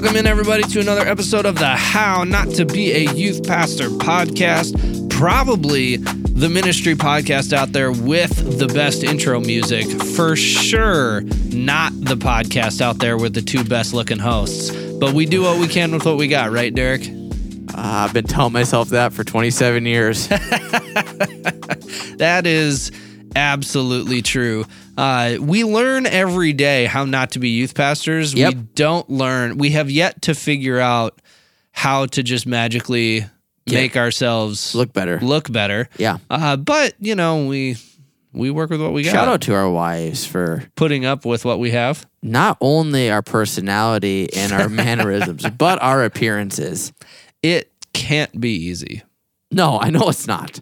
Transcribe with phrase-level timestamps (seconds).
[0.00, 3.90] Welcome in, everybody, to another episode of the How Not to Be a Youth Pastor
[3.90, 5.10] podcast.
[5.10, 9.86] Probably the ministry podcast out there with the best intro music.
[10.16, 11.20] For sure,
[11.52, 14.70] not the podcast out there with the two best looking hosts.
[14.70, 17.02] But we do what we can with what we got, right, Derek?
[17.02, 20.30] Uh, I've been telling myself that for 27 years.
[22.16, 22.92] That is
[23.34, 24.66] absolutely true.
[25.00, 28.34] Uh, we learn every day how not to be youth pastors.
[28.34, 28.54] Yep.
[28.54, 29.56] We don't learn.
[29.58, 31.20] We have yet to figure out
[31.72, 33.24] how to just magically
[33.66, 35.18] make ourselves Look better.
[35.20, 35.88] look better.
[35.96, 36.18] Yeah.
[36.28, 37.76] Uh, but you know, we
[38.32, 39.12] we work with what we got.
[39.12, 42.06] Shout out to our wives for putting up with what we have.
[42.22, 46.92] not only our personality and our mannerisms, but our appearances.
[47.42, 49.02] It can't be easy.
[49.50, 50.60] No, I know it's not.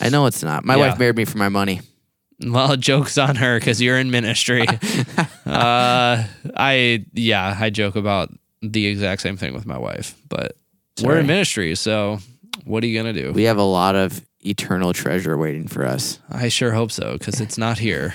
[0.00, 0.64] I know it's not.
[0.64, 0.88] My Yeah.
[0.90, 1.80] wife married me for my money.
[2.44, 4.66] Well, jokes on her because you're in ministry.
[5.46, 6.24] uh,
[6.56, 8.30] I yeah, I joke about
[8.62, 10.56] the exact same thing with my wife, but
[11.02, 12.18] we're in ministry, so
[12.64, 13.32] what are you gonna do?
[13.32, 16.18] We have a lot of eternal treasure waiting for us.
[16.30, 18.14] I sure hope so because it's not here.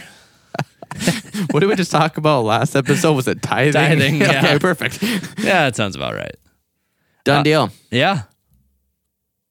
[1.52, 3.14] what did we just talk about last episode?
[3.14, 3.73] Was it tithing?
[3.73, 4.39] Tithing, yeah.
[4.39, 5.02] okay, perfect.
[5.04, 6.36] Yeah, that sounds about right.
[7.23, 7.70] Done Uh, deal.
[7.92, 8.23] Yeah,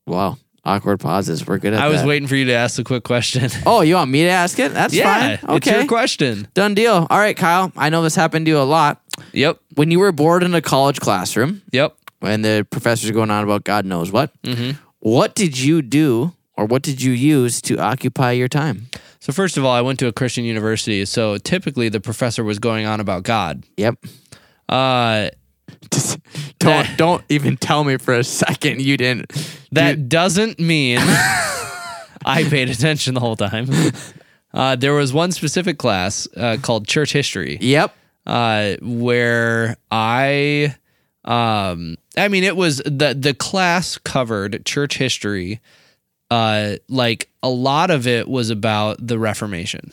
[0.07, 0.37] Wow.
[0.67, 1.47] Awkward pauses.
[1.47, 2.09] We're good at I was that.
[2.09, 3.51] waiting for you to ask the quick question.
[3.67, 4.73] Oh, you want me to ask it?
[4.73, 5.57] That's yeah, fine.
[5.57, 5.79] it's Okay.
[5.81, 6.49] your question.
[6.55, 7.07] Done deal.
[7.11, 7.71] All right, Kyle.
[7.77, 9.01] I know this happened to you a lot.
[9.33, 11.95] Yep, When you were bored in a college classroom yep.
[12.23, 14.73] and the professor's going on about God knows what, Mm-hmm.
[15.01, 18.87] what did you do or what did you use to occupy your time?
[19.21, 22.59] So first of all, I went to a Christian university, so typically the professor was
[22.59, 23.65] going on about God.
[23.77, 23.99] Yep.
[24.69, 25.29] Uh,
[26.59, 29.33] Don't don't even tell me for a second you didn't.
[29.73, 30.99] That doesn't mean
[32.25, 33.69] I paid attention the whole time.
[34.55, 37.93] Uh, there was one specific class uh, called church history Yep.
[38.25, 40.77] uh, where I,
[41.25, 45.61] um, I mean, it was the the class covered church history.
[46.31, 49.93] Uh, like a lot of it was about the Reformation,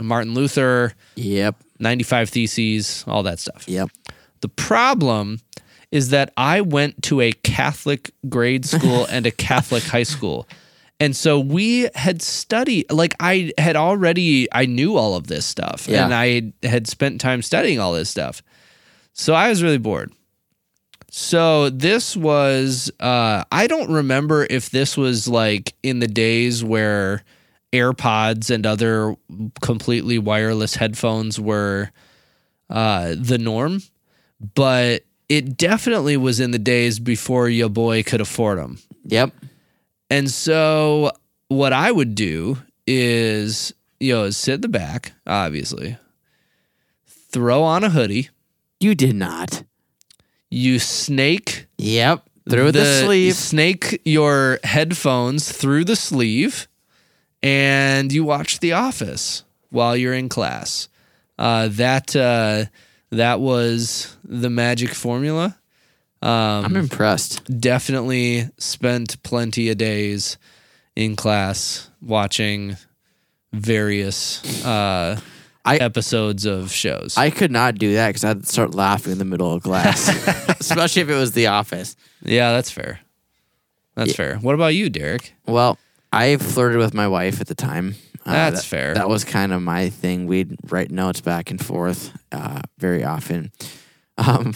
[0.00, 1.56] Martin Luther, Yep.
[1.78, 3.68] ninety five theses, all that stuff.
[3.68, 3.90] Yep.
[4.40, 5.40] The problem
[5.90, 10.46] is that I went to a Catholic grade school and a Catholic high school.
[11.00, 15.86] And so we had studied, like, I had already, I knew all of this stuff
[15.88, 16.04] Yeah.
[16.04, 18.42] and I had spent time studying all this stuff.
[19.12, 20.12] So I was really bored.
[21.10, 27.22] So this was, uh, I don't remember if this was like in the days where
[27.72, 29.14] AirPods and other
[29.62, 31.90] completely wireless headphones were
[32.68, 33.82] uh, the norm,
[34.54, 38.78] but it definitely was in the days before your boy could afford them.
[39.04, 39.32] Yep.
[40.10, 41.12] And so
[41.48, 45.96] what I would do is, you know, sit in the back, obviously,
[47.06, 48.30] throw on a hoodie,
[48.80, 49.62] You did not.
[50.50, 52.24] you snake Yep.
[52.48, 53.34] Through the, sleeve.
[53.34, 56.66] snake your headphones through the sleeve,
[57.42, 60.88] and you watch The Office while you're in class.
[61.38, 62.64] Uh, that uh,
[63.10, 65.56] that was the magic formula.
[66.20, 67.44] Um, I'm impressed.
[67.60, 70.36] definitely spent plenty of days
[70.96, 72.76] in class watching
[73.52, 75.18] various uh,
[75.64, 77.14] I- episodes of shows.
[77.16, 80.08] I could not do that because I'd start laughing in the middle of class,
[80.60, 81.96] especially if it was The Office.
[82.22, 83.00] yeah, that's fair.
[83.94, 84.36] That's fair.
[84.36, 85.34] What about you, Derek?
[85.46, 85.76] Well,
[86.12, 87.96] I flirted with my wife at the time.
[88.28, 88.94] Uh, That's that- fair.
[88.94, 90.26] That was kind of my thing.
[90.26, 93.50] We'd write notes back and forth uh, very often.
[94.18, 94.52] Um,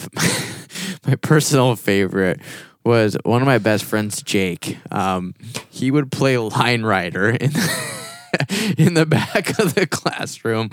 [1.07, 2.39] my personal favorite
[2.85, 4.77] was one of my best friends, Jake.
[4.91, 5.33] Um,
[5.69, 7.51] he would play line rider in
[8.77, 10.69] in the back of the classroom.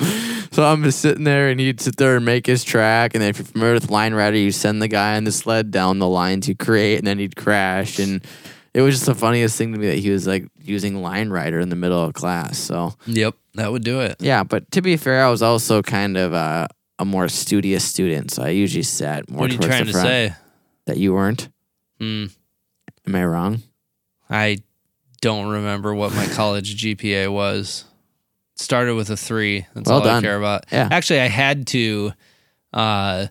[0.51, 3.15] So I'm just sitting there, and he'd sit there and make his track.
[3.15, 5.71] And then if you're familiar with line rider, you send the guy on the sled
[5.71, 8.25] down the line to create, and then he'd crash and
[8.75, 11.59] it was just the funniest thing to me that he was like using line rider
[11.61, 12.59] in the middle of class.
[12.59, 14.17] So Yep, that would do it.
[14.21, 16.69] yeah, but to be fair, I was also kind of uh,
[16.99, 19.41] a more studious student, so I usually sat more.
[19.41, 20.35] What are you trying to say?
[20.87, 21.49] That you weren't?
[21.99, 22.27] Hmm.
[23.07, 23.63] Am I wrong?
[24.29, 24.59] I
[25.21, 27.85] don't remember what my college GPA was.
[28.55, 29.67] It started with a three.
[29.75, 30.65] That's Well all I care about.
[30.73, 30.89] Yeah.
[30.91, 32.13] Actually, I had to.
[32.73, 33.27] Uh,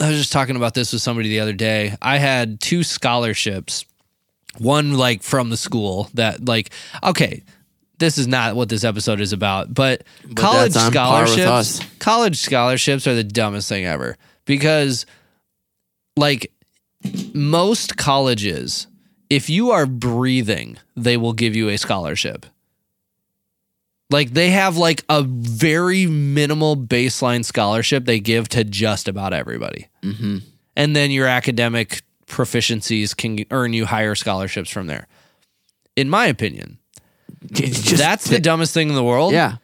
[0.00, 1.96] I was just talking about this with somebody the other day.
[2.02, 3.84] I had two scholarships.
[4.58, 6.70] One like from the school that like
[7.02, 7.42] okay,
[7.98, 10.04] this is not what this episode is about, but,
[10.34, 14.16] college par with scholarships college scholarships are the dumbest thing ever.
[14.44, 15.06] Because
[16.16, 16.52] like
[17.34, 18.86] most colleges
[19.30, 22.46] if you are breathing they will give you a scholarship.
[24.10, 29.88] Like they have like a very minimal baseline scholarship they give to just about everybody.
[30.02, 30.38] Mm-hmm.
[30.76, 32.02] and then your academic
[32.34, 35.06] proficiencies can earn you higher scholarships from there.
[35.96, 36.78] In my opinion,
[37.52, 39.32] Just- that's the dumbest thing in the world.
[39.32, 39.56] yeah.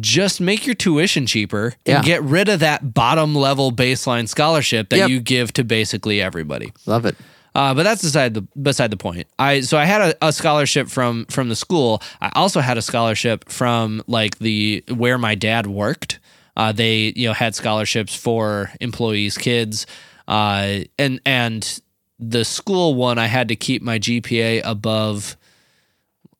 [0.00, 1.96] Just make your tuition cheaper Yeah.
[1.96, 5.08] and get rid of that bottom level baseline scholarship that Yep.
[5.10, 6.72] you give to basically everybody.
[6.86, 7.14] Love it.
[7.54, 9.26] Uh, but that's beside the beside the point.
[9.38, 12.02] I so I had a, a scholarship from from the school.
[12.22, 16.20] I also had a scholarship from like the where my dad worked.
[16.56, 19.86] Uh, they you know had scholarships for employees' kids,
[20.26, 21.80] uh, and and
[22.18, 25.36] the school one I had to keep my GPA above.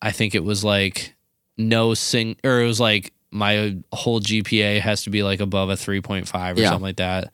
[0.00, 1.14] I think it was like
[1.56, 5.76] no sing or it was like my whole GPA has to be like above a
[5.76, 6.70] three point five or Yeah.
[6.70, 7.32] something like that.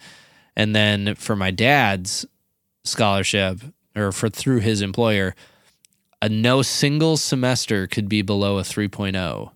[0.56, 2.26] And then for my dad's
[2.84, 3.60] scholarship
[3.96, 5.34] or for through his employer,
[6.20, 9.50] a no single semester could be below a 3.0.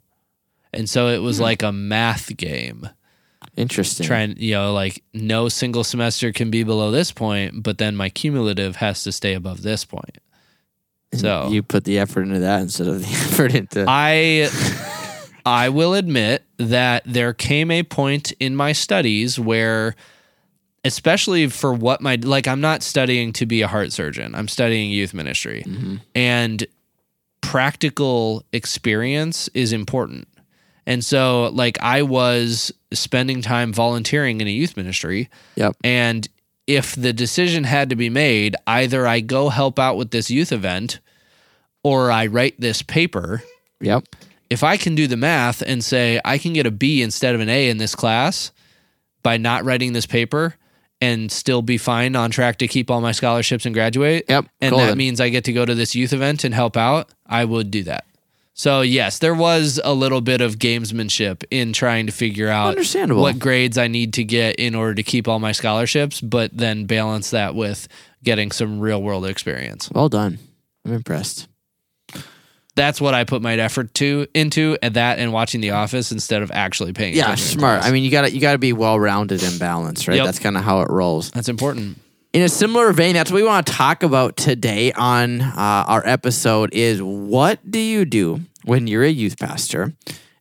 [0.72, 1.44] And so it was hmm.
[1.44, 2.88] like a math game.
[3.56, 4.06] Interesting.
[4.06, 8.10] Trying, you know, like no single semester can be below this point, but then my
[8.10, 10.18] cumulative has to stay above this point.
[11.14, 13.86] So you put the effort into that instead of the effort into.
[13.88, 14.50] I
[15.46, 19.94] I will admit that there came a point in my studies where
[20.84, 24.34] especially for what my like I'm not studying to be a heart surgeon.
[24.34, 25.64] I'm studying youth ministry.
[25.66, 26.00] Mhm.
[26.14, 26.66] And
[27.40, 30.28] practical experience is important.
[30.86, 35.76] And so like I was spending time volunteering in a youth ministry Yep.
[35.84, 36.28] and
[36.66, 40.50] if the decision had to be made, either I go help out with this youth
[40.52, 40.98] event
[41.84, 43.42] or I write this paper
[43.80, 44.04] Yep.
[44.50, 47.40] if I can do the math and say I can get a B instead of
[47.40, 48.50] an A in this class
[49.22, 50.54] by not writing this paper
[51.00, 54.46] and still be fine on track to keep all my scholarships and graduate, Yep.
[54.62, 57.44] and that means I get to go to this youth event and help out, I
[57.44, 58.06] would do that.
[58.58, 63.20] So, yes, there was a little bit of gamesmanship in trying to figure out Understandable.
[63.20, 66.86] what grades I need to get in order to keep all my scholarships, but then
[66.86, 67.86] balance that with
[68.24, 69.90] getting some real world experience.
[69.90, 70.38] Well done.
[70.86, 71.48] I'm impressed.
[72.76, 76.40] That's what I put my effort to into at that and watching The Office instead
[76.40, 77.14] of actually paying.
[77.14, 77.82] Yeah, smart.
[77.84, 80.16] I mean, you got to you got to be well rounded and balanced, right?
[80.16, 80.24] Yep.
[80.26, 81.30] That's kind of how it rolls.
[81.30, 81.98] that's important.
[82.36, 86.06] In a similar vein, that's what we want to talk about today on uh, our
[86.06, 86.74] episode.
[86.74, 89.94] Is what do you do when you're a youth pastor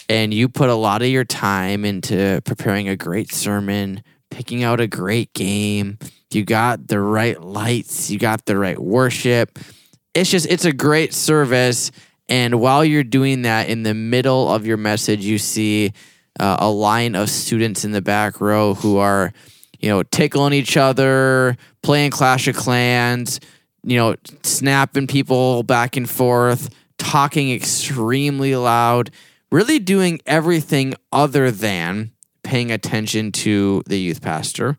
[0.10, 4.82] and you put a lot of your time into preparing a great sermon, picking out
[4.82, 5.98] a great game.
[6.32, 9.58] You got the right lights, you got the right worship.
[10.14, 11.92] It's just it's a great service.
[12.28, 15.94] And while you're doing that, in the middle of your message, you see
[16.42, 19.32] uh, a line of students in the back row who are,
[19.86, 23.40] you know, tickling each other, playing Clash of Clans,
[23.84, 29.12] you know, snapping people back and forth, talking extremely loud,
[29.52, 32.12] really doing everything other than
[32.42, 34.76] paying attention to the youth pastor.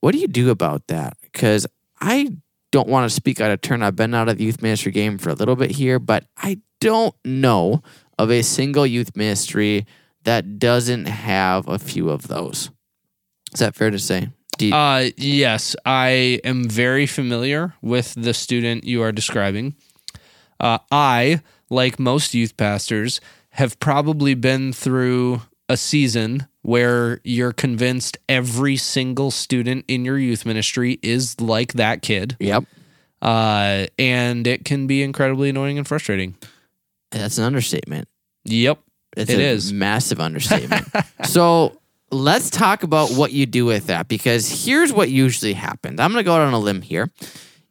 [0.00, 1.16] What do you do about that?
[1.22, 1.64] Because
[2.00, 2.36] I
[2.72, 3.84] don't want to speak out of turn.
[3.84, 6.58] I've been out of the youth ministry game for a little bit here, but I
[6.80, 7.80] don't know
[8.18, 9.86] of a single youth ministry
[10.24, 12.72] that doesn't have a few of those.
[13.54, 14.28] Is that fair to say?
[14.58, 19.74] You, Uh, yes, I am very familiar with the student you are describing.
[20.60, 21.40] Uh, I,
[21.70, 29.30] like most youth pastors, have probably been through a season where you're convinced every single
[29.30, 32.36] student in your youth ministry is like that kid.
[32.38, 32.64] yep.
[33.20, 36.36] Uh, and it can be incredibly annoying and frustrating.
[37.10, 38.08] That's an understatement.
[38.44, 38.78] Yep.
[39.16, 39.72] It's It a is.
[39.72, 40.86] massive understatement.
[41.24, 41.78] so
[42.12, 45.98] let's talk about what you do with that because here's what usually happens.
[45.98, 47.10] I'm going to go out on a limb here.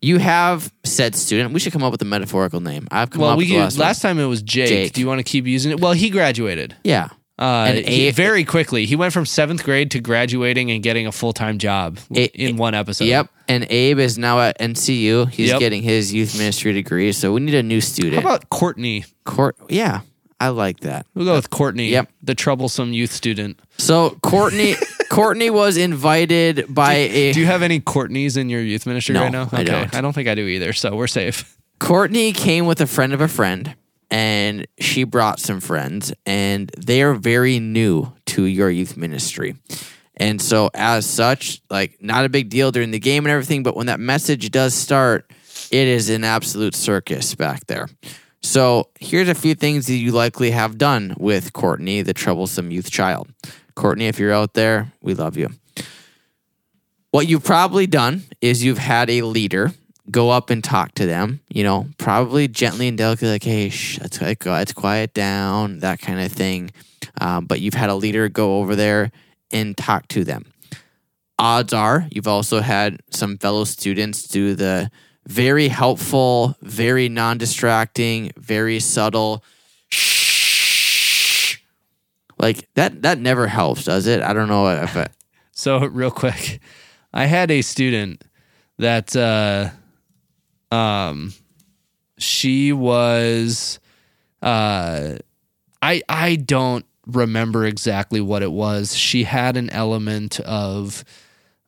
[0.02, 1.54] You have said student.
[1.54, 2.88] We should come up with a metaphorical name.
[2.92, 4.68] I've come Well, up we with last, last, time it was Jake.
[4.70, 4.94] Jake.
[4.94, 5.80] Do you want to keep using it?
[5.80, 6.76] Well, he graduated.
[6.84, 7.10] Yeah.
[7.38, 8.86] Uh, And he- very quickly.
[8.86, 12.58] He went from seventh grade to graduating and getting a full time job A- in
[12.58, 13.06] one episode.
[13.06, 13.30] Yep.
[13.48, 15.26] And Abe is now at NCU.
[15.32, 15.60] He's Yep.
[15.60, 17.12] getting his youth ministry degree.
[17.12, 18.16] So we need a new student.
[18.16, 19.06] How about Courtney?
[19.26, 19.56] Court?
[19.70, 20.02] Yeah,
[20.42, 21.06] I like that.
[21.14, 21.90] We'll go with Courtney.
[21.90, 22.10] Yep.
[22.24, 23.60] The troublesome youth student.
[23.78, 24.74] So Courtney,
[25.12, 29.22] Courtney was invited by a Do you have any Courtneys in your youth ministry No,
[29.22, 29.50] right now?
[29.52, 29.96] I don't.
[29.96, 30.74] I don't think I do either.
[30.74, 31.56] So we're safe.
[31.80, 33.76] Courtney came with a friend of a friend,
[34.10, 39.56] and she brought some friends, and they are very new to your youth ministry.
[40.18, 43.76] And so, as such, like, not a big deal during the game and everything, but
[43.76, 45.32] when that message does start,
[45.72, 47.90] it is an absolute circus back there.
[48.44, 52.90] So, here's a few things that you likely have done with Courtney, the troublesome youth
[52.90, 53.30] child.
[53.76, 55.50] Courtney, if you're out there, we love you.
[57.12, 59.74] What you've probably done is you've had a leader
[60.10, 64.00] go up and talk to them, you know, probably gently and delicately, like, hey, shh,
[64.00, 66.72] let's, let's quiet down, that kind of thing.
[67.20, 69.12] Um, but you've had a leader go over there
[69.52, 70.46] and talk to them.
[71.38, 74.90] odds are you've also had some fellow students do the
[75.28, 79.44] very helpful, very non distracting, very subtle
[79.90, 81.58] shh.
[82.38, 84.22] Like that that never helps, does it?
[84.22, 85.12] I don't know if it
[85.51, 86.60] So real quick,
[87.13, 88.24] I had a student
[88.78, 89.70] that uh
[90.75, 91.34] um
[92.18, 93.80] she was
[94.42, 95.18] uh
[95.82, 98.96] I I don't remember exactly what it was.
[98.96, 101.04] She had an element of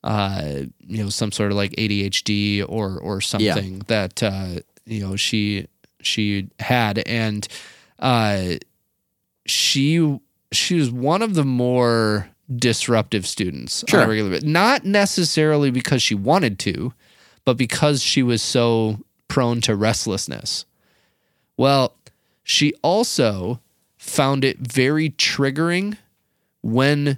[0.04, 5.16] uh you know some sort of like ADHD or or something that uh you know
[5.16, 5.68] she
[6.02, 7.48] she had and
[8.00, 8.56] uh
[9.46, 10.20] she
[10.52, 14.02] she was one of the more disruptive students Sure.
[14.02, 14.44] on a regular basis.
[14.46, 16.94] Not necessarily because she wanted to,
[17.46, 20.66] but because she was so prone to restlessness.
[21.58, 21.96] Well,
[22.44, 23.60] she also
[23.98, 25.98] found it very triggering
[26.62, 27.18] when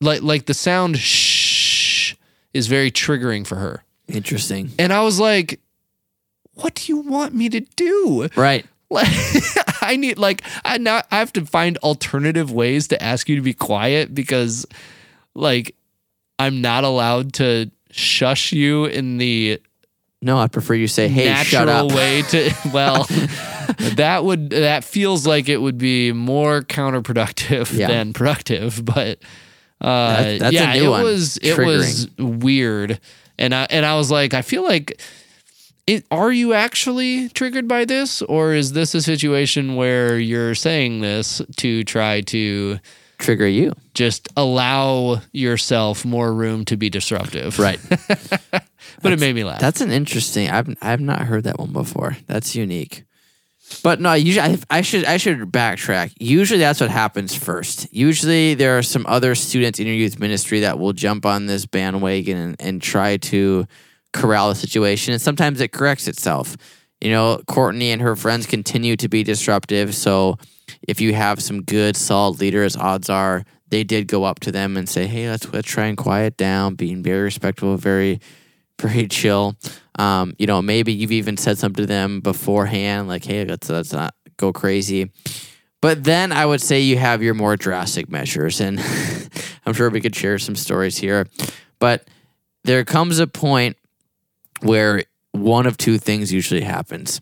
[0.00, 1.31] like like the sound shh
[2.54, 3.84] is very triggering for her.
[4.08, 4.70] interesting.
[4.78, 5.60] And I was like,
[6.54, 8.28] what do you want me to do?
[8.36, 8.66] Right.
[8.90, 9.08] Like,
[9.82, 13.42] I need like I now I have to find alternative ways to ask you to
[13.42, 14.66] be quiet because
[15.34, 15.74] like
[16.38, 19.60] I'm not allowed to shush you in the
[20.20, 23.06] No, I prefer you say, "Hey, shut up." way to well
[23.94, 27.86] that would that feels like it would be more counterproductive Yeah.
[27.88, 29.18] than productive but
[29.82, 31.02] uh That- that's yeah new it one.
[31.04, 32.98] was it was weird
[33.38, 35.00] and I and I was like I feel like
[35.86, 41.00] it, are you actually triggered by this or is this a situation where you're saying
[41.00, 42.78] this to try to
[43.18, 43.72] Trigger you.
[43.94, 47.80] just allow yourself more room to be disruptive Right.
[49.02, 50.48] but it made me laugh That's an interesting.
[50.50, 52.16] I've I've not heard that one before.
[52.28, 53.04] That's unique.
[53.80, 56.12] But no, usually I, I should I should backtrack.
[56.18, 57.92] Usually that's what happens first.
[57.92, 61.66] Usually there are some other students in your youth ministry that will jump on this
[61.66, 63.66] bandwagon and, and try to
[64.12, 66.56] corral the situation, and sometimes it corrects itself.
[67.00, 70.36] You know, Courtney and her friends continue to be disruptive, so
[70.86, 74.76] if you have some good solid leaders, odds are they did go up to them
[74.76, 78.20] and say, "Hey, let's let's try and quiet down," being very respectful, very
[78.80, 79.56] very chill.
[79.98, 83.92] Um, you know, maybe you've even said something to them beforehand, like, "Hey, let's let's
[83.92, 85.10] not go crazy."
[85.80, 88.80] But then I would say you have your more drastic measures, and
[89.66, 91.26] I'm sure we could share some stories here.
[91.78, 92.08] But
[92.64, 93.76] there comes a point
[94.60, 95.02] where
[95.32, 97.20] one of two things usually happens.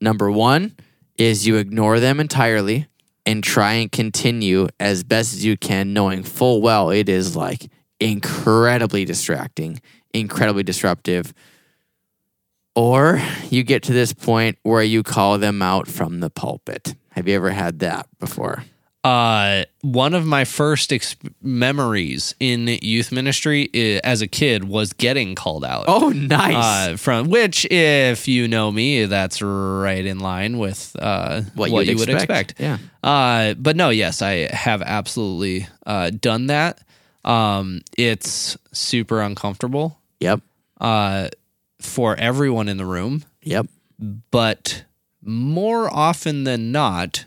[0.00, 0.74] Number one
[1.18, 2.86] is you ignore them entirely
[3.26, 7.70] and try and continue as best as you can, knowing full well it is like
[8.00, 9.80] incredibly distracting,
[10.12, 11.32] incredibly disruptive.
[12.74, 16.94] Or you get to this point where you call them out from the pulpit.
[17.10, 18.64] Have you ever had that before?
[19.04, 24.92] Uh, one of my first ex- memories in youth ministry i- as a kid was
[24.92, 25.84] getting called out.
[25.88, 26.92] Oh, nice.
[26.92, 31.88] Uh, from which, if you know me, that's right in line with uh, what, you'd
[31.88, 32.54] you would expect.
[32.60, 32.78] Yeah.
[33.02, 36.80] Uh, but no, yes, I have absolutely uh, done that.
[37.24, 40.40] Um, it's super uncomfortable Yep.
[40.80, 41.28] uh,
[41.80, 43.66] for everyone in the room, Yep.
[44.30, 44.84] but
[45.20, 47.26] more often than not,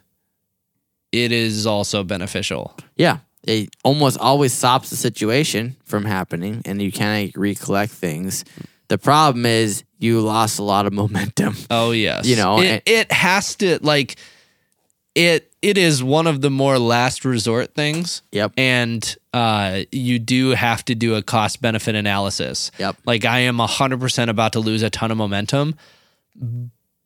[1.11, 2.75] it is also beneficial.
[2.97, 3.19] Yeah.
[3.43, 8.43] It almost always stops the situation from happening and you kind of recollect things.
[8.87, 11.55] The problem is you lost a lot of momentum.
[11.69, 14.15] Oh yes, You know, it, and- it has to like
[15.15, 15.51] it.
[15.61, 18.21] It is one of the more last resort things.
[18.31, 18.51] Yep.
[18.55, 22.69] and uh, you do have to do a cost benefit analysis.
[22.77, 22.97] Yep.
[23.05, 25.75] Like I am hundred percent about to lose a ton of momentum,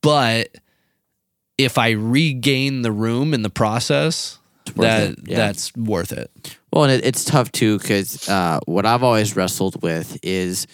[0.02, 0.56] but
[1.58, 4.40] if I regain the room in the process,
[4.76, 5.38] that yeah.
[5.38, 6.58] that's worth it.
[6.72, 10.68] Well, and it, it's tough too because uh, what I've always wrestled with is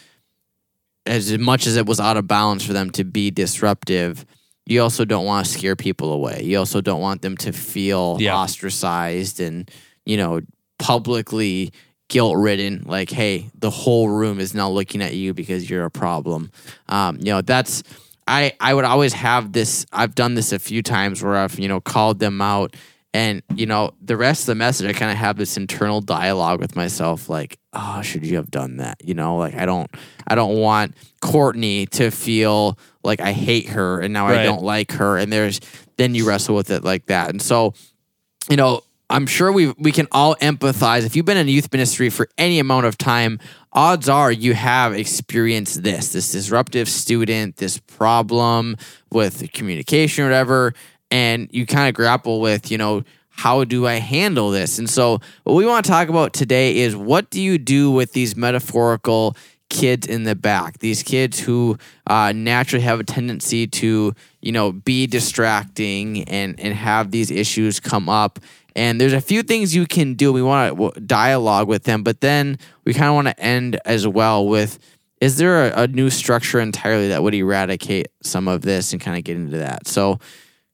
[1.05, 4.25] as much as it was out of bounds for them to be disruptive,
[4.65, 6.41] you also don't want to scare people away.
[6.43, 8.35] You also don't want them to feel Yeah.
[8.35, 9.69] ostracized and,
[10.05, 10.41] you know,
[10.79, 11.71] publicly
[12.09, 12.83] guilt ridden.
[12.85, 16.51] Like, hey, the whole room is now looking at you because you're a problem.
[16.89, 17.83] Um, you know, that's.
[18.27, 21.67] I, I would always have this I've done this a few times where I've, you
[21.67, 22.75] know, called them out
[23.15, 26.59] and, you know, the rest of the message I kind of have this internal dialogue
[26.59, 28.97] with myself like, oh, should you have done that?
[29.01, 29.89] You know, like I don't
[30.27, 34.91] I don't want Courtney to feel like I hate her and now I don't like
[34.91, 35.61] her and there's
[35.95, 37.29] then you wrestle with it like that.
[37.29, 37.73] And so,
[38.49, 41.05] you know, I'm sure we we can all empathize.
[41.05, 43.39] If you've been in youth ministry for any amount of time,
[43.71, 48.75] odds are you have experienced this, this disruptive student, this problem
[49.09, 50.73] with communication or whatever,
[51.11, 54.79] and you kind of grapple with, you know, how do I handle this?
[54.79, 58.13] And so, what we want to talk about today is what do you do with
[58.13, 59.35] these metaphorical
[59.69, 60.79] kids in the back?
[60.79, 66.73] These kids who uh, naturally have a tendency to, you know, be distracting and and
[66.73, 68.39] have these issues come up.
[68.77, 70.33] And there's a few things you can do.
[70.33, 74.07] We want to dialogue with them, but then we kind of want to end as
[74.07, 74.79] well with
[75.21, 79.17] is there a, a, new structure entirely that would eradicate some of this and kind
[79.17, 79.87] of get into that?
[79.87, 80.19] So,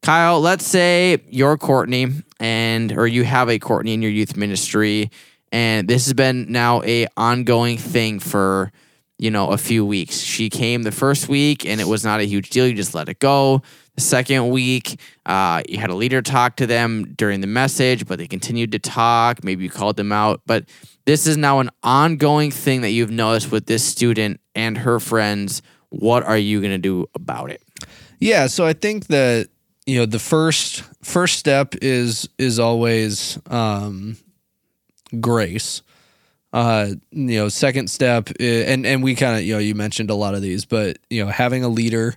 [0.02, 2.08] Kyle, let's say you're Courtney
[2.40, 5.12] and or you have a Courtney in your youth ministry,
[5.52, 8.72] and this has been now a ongoing thing for
[9.20, 10.20] you know a few weeks.
[10.20, 12.68] She came the first week and it was not a huge deal.
[12.68, 13.62] You just let it go.
[13.94, 18.18] The second week, uh, you had a leader talk to them during the message, but
[18.18, 19.44] they continued to talk.
[19.44, 20.66] Maybe you called them out, but
[21.06, 25.62] this is now an ongoing thing that you've noticed with this student and her friends.
[25.90, 27.62] What are you going to do about it?
[28.20, 29.50] Yeah, so I think that
[29.92, 34.16] you know the first first step is is always um,
[35.20, 35.82] grace.
[36.54, 40.10] Uh, you know, second step, is, and and we kind of you know you mentioned
[40.10, 42.16] a lot of these, but you know having a leader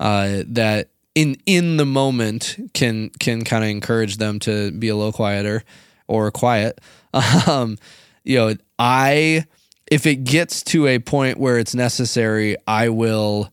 [0.00, 4.96] uh, that in in the moment can can kind of encourage them to be a
[4.96, 5.62] little quieter
[6.08, 6.80] or quiet.
[7.46, 7.78] Um,
[8.24, 9.44] you know, I
[9.86, 13.52] if it gets to a point where it's necessary, I will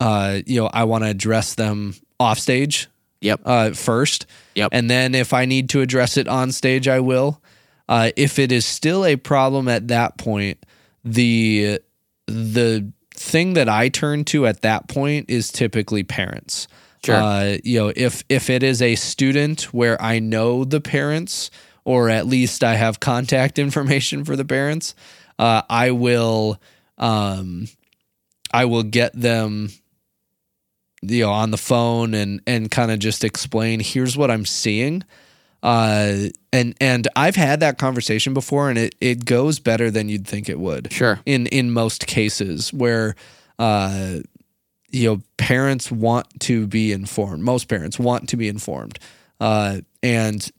[0.00, 2.88] uh, you know, I want to address them off stage.
[3.20, 3.40] Yep.
[3.44, 4.26] Uh, first.
[4.54, 4.70] Yep.
[4.72, 7.42] And then if I need to address it on stage, I will.
[7.88, 10.64] Uh, if it is still a problem at that point,
[11.04, 11.80] the
[12.26, 16.68] the thing that I turn to at that point is typically parents.
[17.04, 17.14] Sure.
[17.14, 21.50] Uh, you know, if if it is a student where I know the parents,
[21.84, 24.94] or at least I have contact information for the parents,
[25.38, 26.60] uh, I will
[26.98, 27.68] um,
[28.52, 29.70] I will get them
[31.02, 35.04] you know on the phone and and kind of just explain here's what I'm seeing.
[35.62, 40.26] Uh, and and I've had that conversation before, and it it goes better than you'd
[40.26, 40.92] think it would.
[40.92, 41.20] Sure.
[41.26, 43.16] In in most cases where,
[43.58, 44.18] uh,
[44.90, 47.42] you know, parents want to be informed.
[47.42, 48.98] Most parents want to be informed.
[49.40, 50.50] Uh, and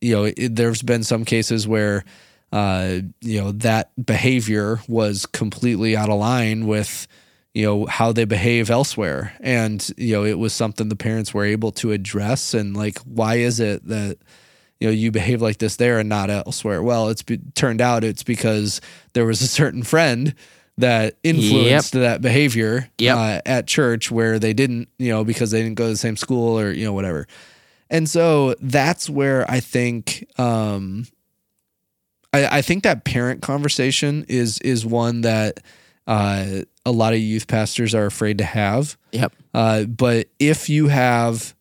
[0.00, 2.04] you know, it, there's been some cases where,
[2.52, 7.06] uh, you know, that behavior was completely out of line with
[7.54, 11.44] you know how they behave elsewhere and you know it was something the parents were
[11.44, 14.18] able to address and like why is it that
[14.80, 18.04] you know you behave like this there and not elsewhere well it's be, turned out
[18.04, 18.80] it's because
[19.12, 20.34] there was a certain friend
[20.78, 22.00] that influenced yep.
[22.00, 23.16] that behavior yep.
[23.16, 26.16] uh, at church where they didn't you know because they didn't go to the same
[26.16, 27.26] school or you know whatever
[27.90, 31.06] and so that's where i think um
[32.32, 35.60] i, I think that parent conversation is is one that
[36.06, 38.96] uh, a lot of youth pastors are afraid to have.
[39.12, 39.32] Yep.
[39.54, 41.54] Uh, but if you have,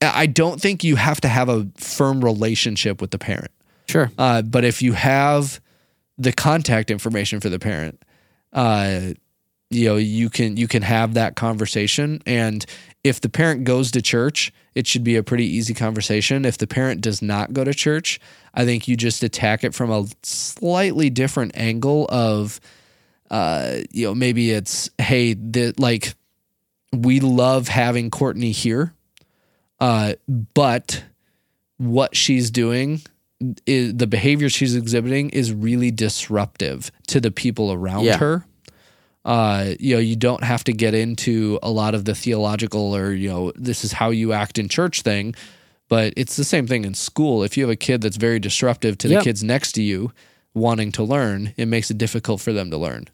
[0.00, 3.50] I don't think you have to have a firm relationship with the parent.
[3.88, 4.10] Sure.
[4.18, 5.60] Uh, but if you have
[6.18, 8.02] the contact information for the parent,
[8.52, 9.12] uh,
[9.70, 12.22] you know, you can you can have that conversation.
[12.24, 12.64] And
[13.04, 16.44] if the parent goes to church, it should be a pretty easy conversation.
[16.44, 18.20] If the parent does not go to church,
[18.54, 22.60] I think you just attack it from a slightly different angle of
[23.30, 26.14] uh, you know, maybe it's hey, the, like
[26.92, 28.94] we love having Courtney here,
[29.80, 30.14] uh,
[30.54, 31.04] but
[31.78, 33.02] what she's doing
[33.66, 38.18] is the behavior she's exhibiting is really disruptive to the people around yeah.
[38.18, 38.46] her.
[39.24, 43.12] Uh, you know, you don't have to get into a lot of the theological or
[43.12, 45.34] you know, this is how you act in church thing,
[45.88, 47.42] but it's the same thing in school.
[47.42, 49.20] If you have a kid that's very disruptive to yep.
[49.20, 50.12] the kids next to you
[50.54, 53.06] wanting to learn, it makes it difficult for them to learn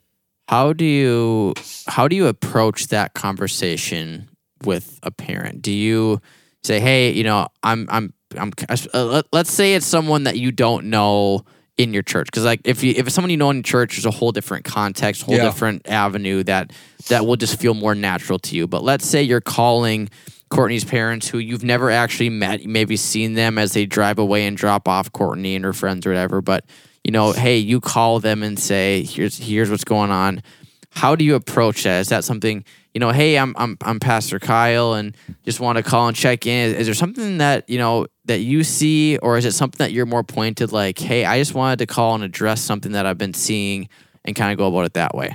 [0.52, 1.54] how do you
[1.86, 4.28] how do you approach that conversation
[4.64, 5.62] with a parent?
[5.62, 6.20] Do you
[6.62, 8.52] say, "Hey, you know, I'm I'm I'm
[8.92, 11.46] uh, let's say it's someone that you don't know
[11.78, 14.04] in your church because like if you if it's someone you know in church there's
[14.04, 15.44] a whole different context whole yeah.
[15.44, 16.70] different avenue that
[17.08, 20.06] that will just feel more natural to you but let's say you're calling
[20.50, 24.58] courtney's parents who you've never actually met maybe seen them as they drive away and
[24.58, 26.66] drop off courtney and her friends or whatever but
[27.04, 30.42] you know, hey, you call them and say, here's here's what's going on.
[30.90, 32.00] How do you approach that?
[32.00, 33.10] Is that something you know?
[33.10, 36.70] Hey, I'm I'm I'm Pastor Kyle, and just want to call and check in.
[36.70, 39.92] Is, is there something that you know that you see, or is it something that
[39.92, 43.18] you're more pointed like, hey, I just wanted to call and address something that I've
[43.18, 43.88] been seeing,
[44.24, 45.34] and kind of go about it that way?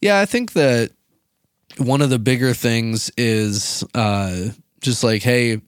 [0.00, 0.92] Yeah, I think that
[1.76, 5.60] one of the bigger things is uh, just like, hey,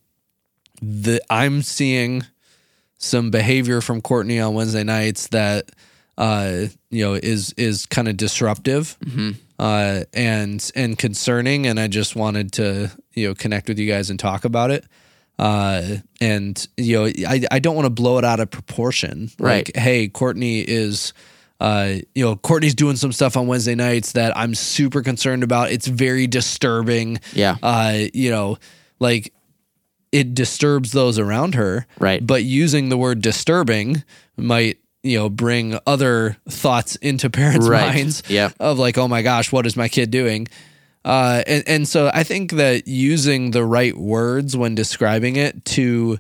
[0.81, 2.25] the I'm seeing
[3.01, 5.71] some behavior from Courtney on Wednesday nights that
[6.17, 9.31] uh, you know is is kind of disruptive mm-hmm.
[9.59, 14.11] uh, and and concerning, and I just wanted to you know connect with you guys
[14.11, 14.85] and talk about it.
[15.39, 19.31] Uh, and you know, I, I don't want to blow it out of proportion.
[19.39, 19.67] Right.
[19.67, 21.15] Like, hey, Courtney is,
[21.61, 25.73] uh, you know, Courtney's doing some stuff on Wednesday nights that I'm super concerned about.
[25.73, 27.21] It's very disturbing.
[27.33, 27.57] Yeah.
[27.63, 28.59] Uh, you know,
[28.99, 29.33] like
[30.13, 31.87] it disturbs those around her.
[31.99, 32.25] Right.
[32.27, 34.03] But using the word disturbing
[34.37, 37.95] might, you know, bring other thoughts into parents' Right.
[37.95, 38.23] minds
[38.59, 40.49] of like, oh my gosh, what is my kid doing?
[41.05, 46.19] Uh, and, and so I think that using the right words when describing it to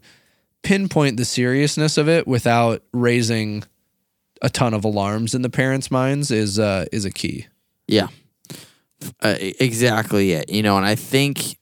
[0.62, 3.64] pinpoint the seriousness of it without raising
[4.40, 7.46] a ton of alarms in the parents' minds is uh, is a key.
[7.87, 8.09] Yeah.
[9.20, 10.48] Uh, exactly it.
[10.48, 11.59] You know, and I think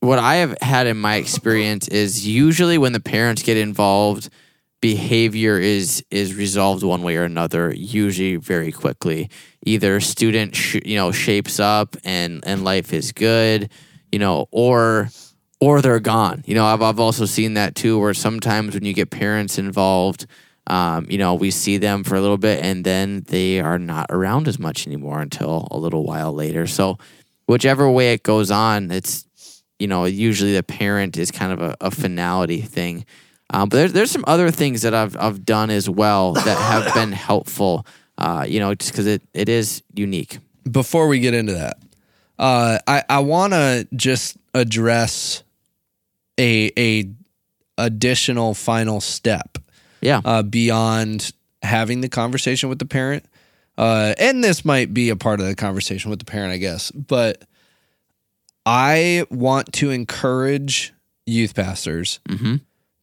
[0.00, 4.28] what I have had in my experience is usually when the parents get involved,
[4.80, 9.30] behavior is is resolved one way or another, usually very quickly.
[9.64, 13.70] Either student sh- you know shapes up and and life is good,
[14.12, 15.08] you know, or
[15.60, 16.44] or they're gone.
[16.46, 20.26] You know, I've I've also seen that too, where sometimes when you get parents involved,
[20.66, 24.06] um, you know, we see them for a little bit and then they are not
[24.10, 26.66] around as much anymore until a little while later.
[26.66, 26.98] So,
[27.46, 29.25] whichever way it goes on, it's
[29.78, 33.04] you know usually the parent is kind of a, a finality thing.
[33.50, 36.92] Um, but there's there's some other things that I've I've done as well that have
[36.98, 37.86] been helpful.
[38.18, 40.38] Uh, you know, just because it, it is unique.
[40.70, 41.76] before we get into that,
[42.38, 45.42] uh, I I want to just address
[46.38, 47.04] a a
[47.78, 49.58] additional final step
[50.00, 50.20] Yeah.
[50.24, 53.24] uh, beyond having the conversation with the parent.
[53.76, 56.90] Uh, and this might be a part of the conversation with the parent, I guess.
[56.92, 57.42] But
[58.66, 60.92] I want to encourage
[61.24, 62.56] youth pastors hmm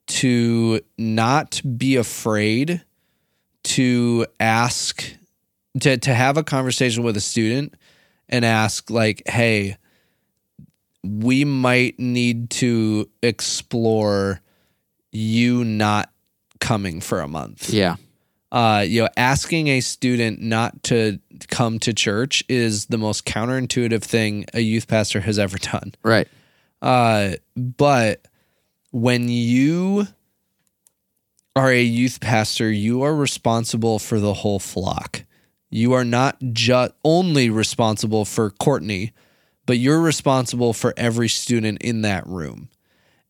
[0.05, 2.83] to not be afraid
[3.63, 5.01] to ask
[5.79, 7.73] to to have a conversation with a student
[8.27, 9.77] and ask like hey
[11.03, 14.41] we might need to explore
[15.13, 16.11] you not
[16.59, 17.95] coming for a month Yeah.
[18.53, 24.03] Uh, you know, asking a student not to come to church is the most counterintuitive
[24.03, 25.95] thing a youth pastor has ever done.
[26.03, 26.27] Right.
[26.79, 28.27] Uh, but
[28.91, 30.07] when you
[31.55, 35.23] are a youth pastor, you are responsible for the whole flock.
[35.71, 39.13] You are not just only responsible for Courtney,
[39.65, 42.69] but you're responsible for every student in that room.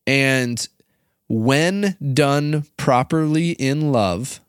[0.06, 0.68] And
[1.30, 4.42] when done properly in love,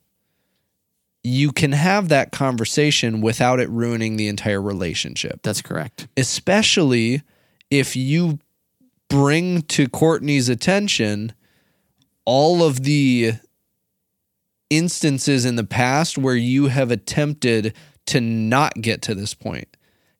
[1.27, 6.07] you can have that conversation without it ruining the entire relationship That's correct.
[6.17, 7.23] especially
[7.71, 8.39] if you
[9.09, 11.33] bring to Courtney's attention
[12.25, 13.33] all of the
[14.71, 17.75] instances in the past where you have attempted
[18.07, 19.69] to not get to this point.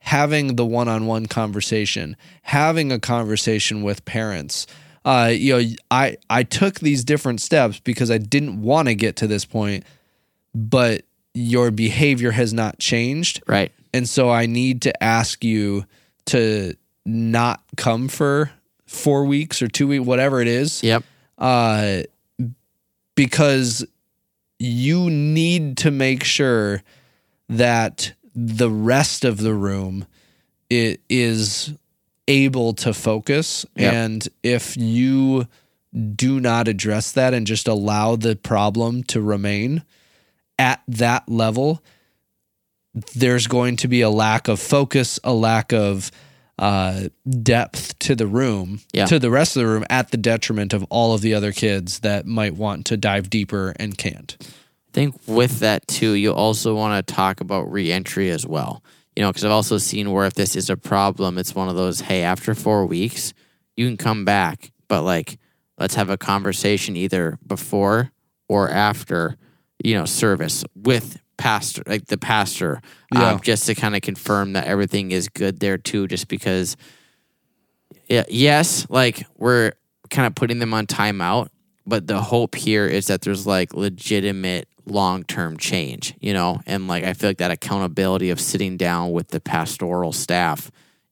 [0.01, 4.67] Having the one on one conversation, having a conversation with parents.
[5.05, 9.17] Uh, you know, I, I took these different steps because I didn't want to get
[9.17, 9.85] to this point,
[10.55, 11.03] but
[11.35, 13.43] your behavior has not changed.
[13.47, 13.73] Right.
[13.93, 15.85] And so I need to ask you
[16.27, 18.51] to not come for
[18.87, 21.03] four weeks or two weeks, whatever it is, Yep.
[21.39, 22.03] uh,
[23.15, 23.85] because
[24.59, 26.83] you need to make sure
[27.49, 30.07] that the rest of the room
[30.71, 31.73] it is
[32.27, 33.67] able to focus.
[33.77, 33.93] Yep.
[33.93, 35.47] And if you
[36.17, 39.83] do not address that and just allow the problem to remain
[40.59, 41.83] at that level,
[43.15, 46.11] there's going to be a lack of focus, a lack of
[46.59, 47.09] uh,
[47.43, 49.07] depth to the room, Yeah.
[49.07, 52.01] to the rest of the room, at the detriment of all of the other kids
[52.01, 54.37] that might want to dive deeper and can't.
[54.41, 58.85] I think with that too, you also want to talk about reentry as well.
[59.17, 61.75] You know, because I've also seen where if this is a problem, it's one of
[61.77, 63.33] those, hey, after four weeks,
[63.77, 65.39] you can come back, but like,
[65.79, 68.13] let's have a conversation either before
[68.49, 69.37] or after,
[69.83, 72.81] you know, service with pastor, like the pastor,
[73.13, 73.31] Yeah.
[73.33, 76.07] um, just to kind of confirm that everything is good there too.
[76.07, 76.77] Just because,
[78.09, 79.73] yeah, yes, like we're
[80.11, 81.49] kind of putting them on timeout,
[81.87, 86.87] but the hope here is that there's like legitimate long term change, you know, and
[86.87, 90.71] like I feel like that accountability of sitting down with the pastoral staff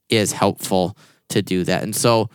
[0.08, 0.96] is helpful
[1.30, 1.82] to do that.
[1.82, 2.28] And so,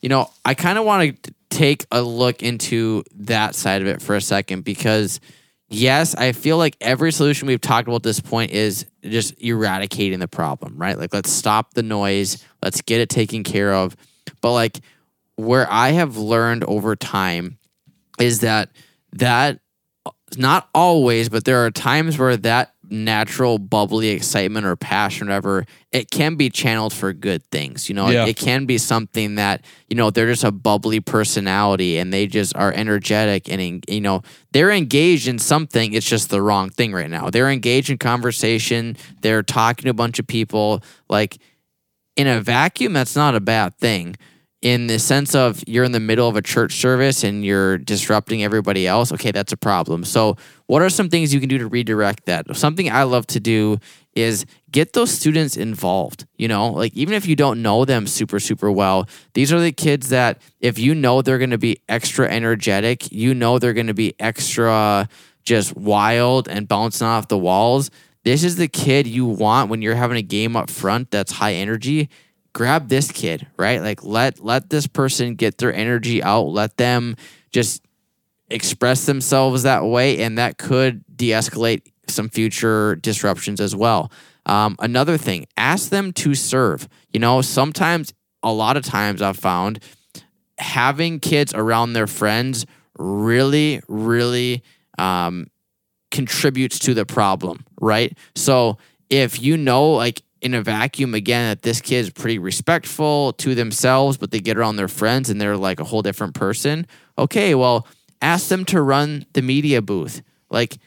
[0.00, 4.00] you know, I kind of want to take a look into that side of it
[4.02, 5.20] for a second because
[5.68, 10.18] yes, I feel like every solution we've talked about at this point is just eradicating
[10.18, 10.98] the problem, right?
[10.98, 13.96] Like let's stop the noise, let's get it taken care of.
[14.40, 14.80] But like
[15.36, 17.58] where I have learned over time
[18.18, 18.70] is that
[19.12, 19.60] that
[20.36, 25.64] not always, but there are times where that natural bubbly excitement or passion or whatever,
[25.92, 27.88] it can be channeled for good things.
[27.88, 28.24] You know, Yeah.
[28.24, 32.26] it, it can be something that, you know, they're just a bubbly personality and they
[32.26, 34.22] just are energetic and, you know,
[34.52, 35.92] they're engaged in something.
[35.92, 37.30] It's just the wrong thing right now.
[37.30, 38.96] They're engaged in conversation.
[39.22, 40.82] They're talking to a bunch of people.
[41.08, 41.38] Like
[42.16, 44.16] in a vacuum, that's not a bad thing.
[44.60, 48.42] In the sense of you're in the middle of a church service and you're disrupting
[48.42, 50.04] everybody else, okay, that's a problem.
[50.04, 52.56] So, what are some things you can do to redirect that?
[52.56, 53.78] Something I love to do
[54.16, 56.26] is get those students involved.
[56.36, 59.70] You know, like even if you don't know them super, super well, these are the
[59.70, 63.86] kids that if you know they're going to be extra energetic, you know they're going
[63.86, 65.08] to be extra
[65.44, 67.90] just wild and bouncing off the walls.
[68.24, 71.54] This is the kid you want when you're having a game up front that's high
[71.54, 72.10] energy.
[72.52, 73.80] Grab this kid, right?
[73.80, 76.48] Like let let this person get their energy out.
[76.48, 77.16] Let them
[77.52, 77.82] just
[78.50, 84.10] express themselves that way, and that could de-escalate some future disruptions as well.
[84.46, 86.88] Um, another thing, ask them to serve.
[87.12, 89.80] You know, sometimes, a lot of times, I've found
[90.58, 92.66] having kids around their friends
[92.98, 94.62] really, really
[94.98, 95.48] um,
[96.10, 98.16] contributes to the problem, right?
[98.34, 98.78] So
[99.10, 103.54] if you know, like in a vacuum, again, that this kid is pretty respectful to
[103.54, 107.54] themselves, but they get around their friends and they're like a whole different person, okay,
[107.54, 107.86] well,
[108.22, 110.22] ask them to run the media booth.
[110.50, 110.78] Like,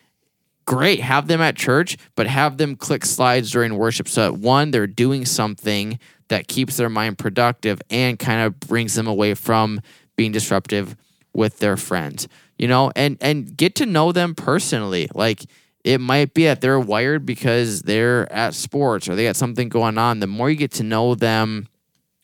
[0.66, 4.08] great, have them at church, but have them click slides during worship.
[4.08, 8.96] So, that one, they're doing something that keeps their mind productive and kind of brings
[8.96, 9.82] them away from
[10.16, 10.96] being disruptive
[11.34, 12.28] with their friends
[12.62, 15.44] you know and and get to know them personally like
[15.84, 19.98] it might be that they're wired because they're at sports or they got something going
[19.98, 20.20] on.
[20.20, 21.68] The more you get to know them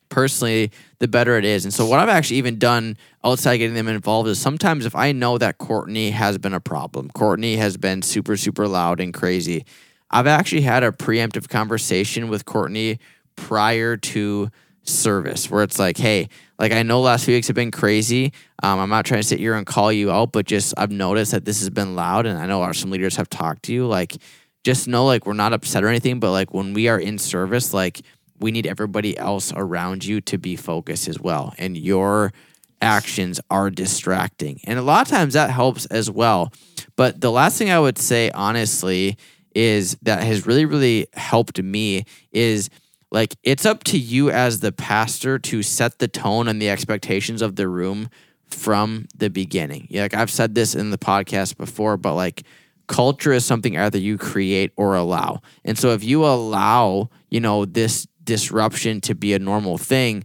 [0.09, 1.65] personally the better it is.
[1.65, 5.11] And so what i've actually even done outside getting them involved is sometimes if i
[5.11, 9.65] know that courtney has been a problem courtney has been super super loud and crazy
[10.09, 12.99] i've actually had a preemptive conversation with courtney
[13.35, 14.49] prior to
[14.87, 18.31] service where it's like hey like i know last few weeks have been crazy.
[18.63, 21.31] Um, i'm not trying to sit here and call you out but just i've noticed
[21.31, 23.85] that this has been loud and i know our, some leaders have talked to you.
[23.85, 24.17] Like
[24.63, 27.73] just know like we're not upset or anything but like when we are in service
[27.73, 28.01] like
[28.39, 31.53] we need everybody else around you to be focused as well.
[31.57, 32.33] And your
[32.81, 34.59] actions are distracting.
[34.65, 36.53] And a lot of times that helps as well.
[36.95, 39.17] But the last thing i would say honestly
[39.55, 42.69] is that has really really helped me is
[43.11, 47.41] like it's up to you as the pastor to set the tone and the expectations
[47.41, 48.09] of the room
[48.47, 49.87] from the beginning.
[49.89, 52.43] Yeah, like I've said this in the podcast before, but like
[52.87, 55.41] culture is something either you create or allow.
[55.63, 60.23] And so if you allow, you know, this disruption to be a normal thing,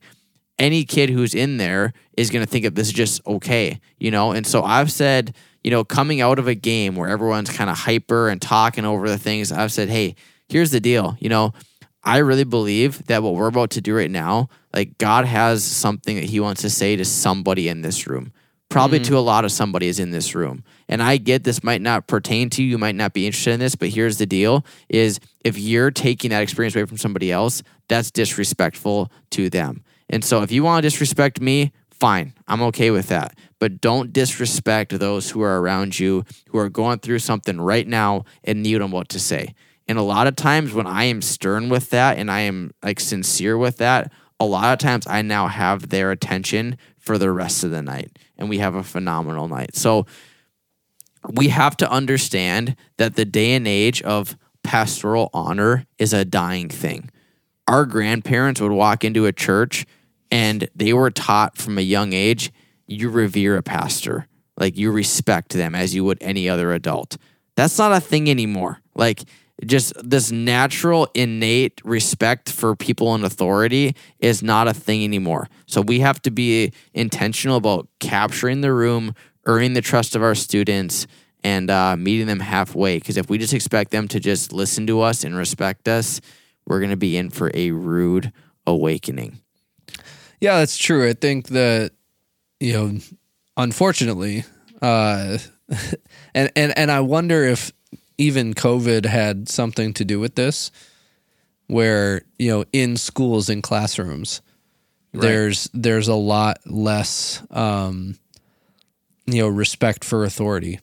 [0.58, 4.10] any kid who's in there is going to think of this is just okay, you
[4.10, 4.32] know?
[4.32, 7.78] And so I've said, you know, coming out of a game where everyone's kind of
[7.78, 10.14] hyper and talking over the things, I've said, hey,
[10.48, 11.52] here's the deal, you know,
[12.04, 16.16] I really believe that what we're about to do right now, like God has something
[16.16, 18.32] that He wants to say to somebody in this room.
[18.68, 19.12] Probably mm-hmm.
[19.12, 20.64] to a lot of somebodies in this room.
[20.88, 23.60] And I get this might not pertain to you, you might not be interested in
[23.60, 27.62] this, but here's the deal is if you're taking that experience away from somebody else,
[27.88, 29.84] that's disrespectful to them.
[30.08, 32.32] And so if you want to disrespect me, fine.
[32.48, 33.38] I'm okay with that.
[33.58, 38.24] But don't disrespect those who are around you who are going through something right now
[38.42, 39.54] and need them what to say.
[39.92, 42.98] And a lot of times when I am stern with that and I am like
[42.98, 47.62] sincere with that, a lot of times I now have their attention for the rest
[47.62, 49.76] of the night and we have a phenomenal night.
[49.76, 50.06] So
[51.34, 56.70] we have to understand that the day and age of pastoral honor is a dying
[56.70, 57.10] thing.
[57.68, 59.84] Our grandparents would walk into a church
[60.30, 62.50] and they were taught from a young age
[62.86, 64.26] you revere a pastor,
[64.56, 67.18] like you respect them as you would any other adult.
[67.56, 68.80] That's not a thing anymore.
[68.94, 69.24] Like
[69.64, 75.48] just this natural innate respect for people in authority is not a thing anymore.
[75.66, 79.14] So we have to be intentional about capturing the room,
[79.46, 81.06] earning the trust of our students,
[81.44, 82.98] and uh, meeting them halfway.
[82.98, 86.20] Because if we just expect them to just listen to us and respect us,
[86.66, 88.32] we're going to be in for a rude
[88.66, 89.40] awakening.
[90.40, 91.08] Yeah, that's true.
[91.08, 91.92] I think that
[92.58, 92.98] you know,
[93.56, 94.44] unfortunately,
[94.80, 95.38] uh,
[96.34, 97.72] and and and I wonder if
[98.22, 100.70] even COVID had something to do with this,
[101.66, 104.40] where you know, in schools in classrooms,
[105.12, 108.18] there's there's a lot less, um,
[109.26, 110.80] you know, respect for authority,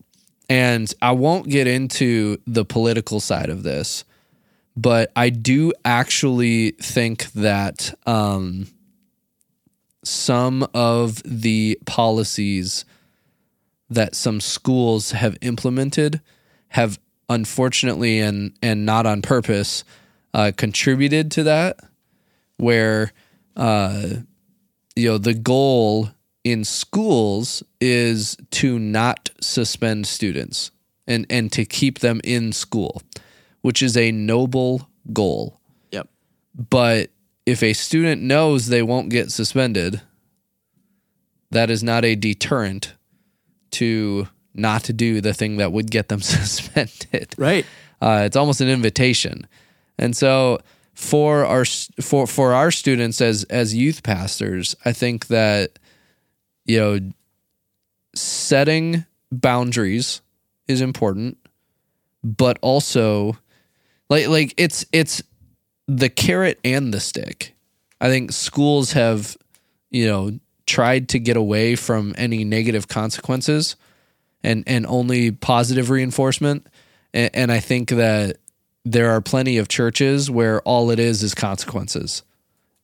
[0.50, 4.04] and I won't get into the political side of this,
[4.76, 7.94] but I do actually think that.
[8.06, 8.68] Um,
[10.02, 12.86] some of the policies
[13.90, 16.22] that some schools have implemented
[16.70, 17.00] have
[17.30, 19.84] unfortunately and and not on purpose
[20.34, 21.80] uh, contributed to that
[22.58, 23.12] where
[23.56, 24.08] uh,
[24.96, 26.10] you know the goal
[26.44, 30.72] in schools is to not suspend students
[31.08, 33.02] and and to keep them in school
[33.62, 35.60] which is a noble goal
[35.92, 36.08] Yep.
[36.70, 37.10] but
[37.46, 40.02] if a student knows they won't get suspended
[41.52, 42.94] that is not a deterrent
[43.72, 47.66] to not to do the thing that would get them suspended Right.
[48.02, 49.48] uh, it's almost an invitation.
[49.98, 50.60] And so
[50.94, 51.66] for our
[52.02, 55.80] for for our students as as youth pastors, I think that
[56.66, 57.00] you know
[58.16, 60.22] setting boundaries
[60.68, 61.38] is important,
[62.24, 63.38] but also
[64.10, 65.22] like like it's it's
[65.88, 67.56] the carrot and the stick.
[68.02, 69.38] I think schools have
[69.92, 73.76] you know tried to get away from any negative consequences
[74.44, 76.68] and and only positive reinforcement
[77.14, 78.38] and, and I think that
[78.86, 82.24] there are plenty of churches where all it is is consequences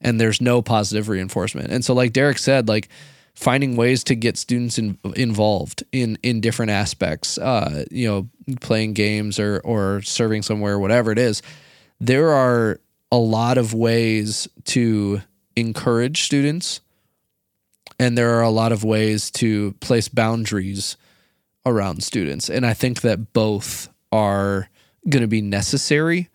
[0.01, 1.71] and there's no positive reinforcement.
[1.71, 2.89] And so like Derek said like
[3.33, 8.29] finding ways to get students in, involved in in different aspects uh you know
[8.61, 11.41] playing games or or serving somewhere whatever it is
[11.99, 12.79] there are
[13.11, 15.21] a lot of ways to
[15.57, 16.79] encourage students
[17.99, 20.95] and there are a lot of ways to place boundaries
[21.65, 22.49] around students.
[22.49, 24.69] And I think that both are
[25.09, 26.29] going to be necessary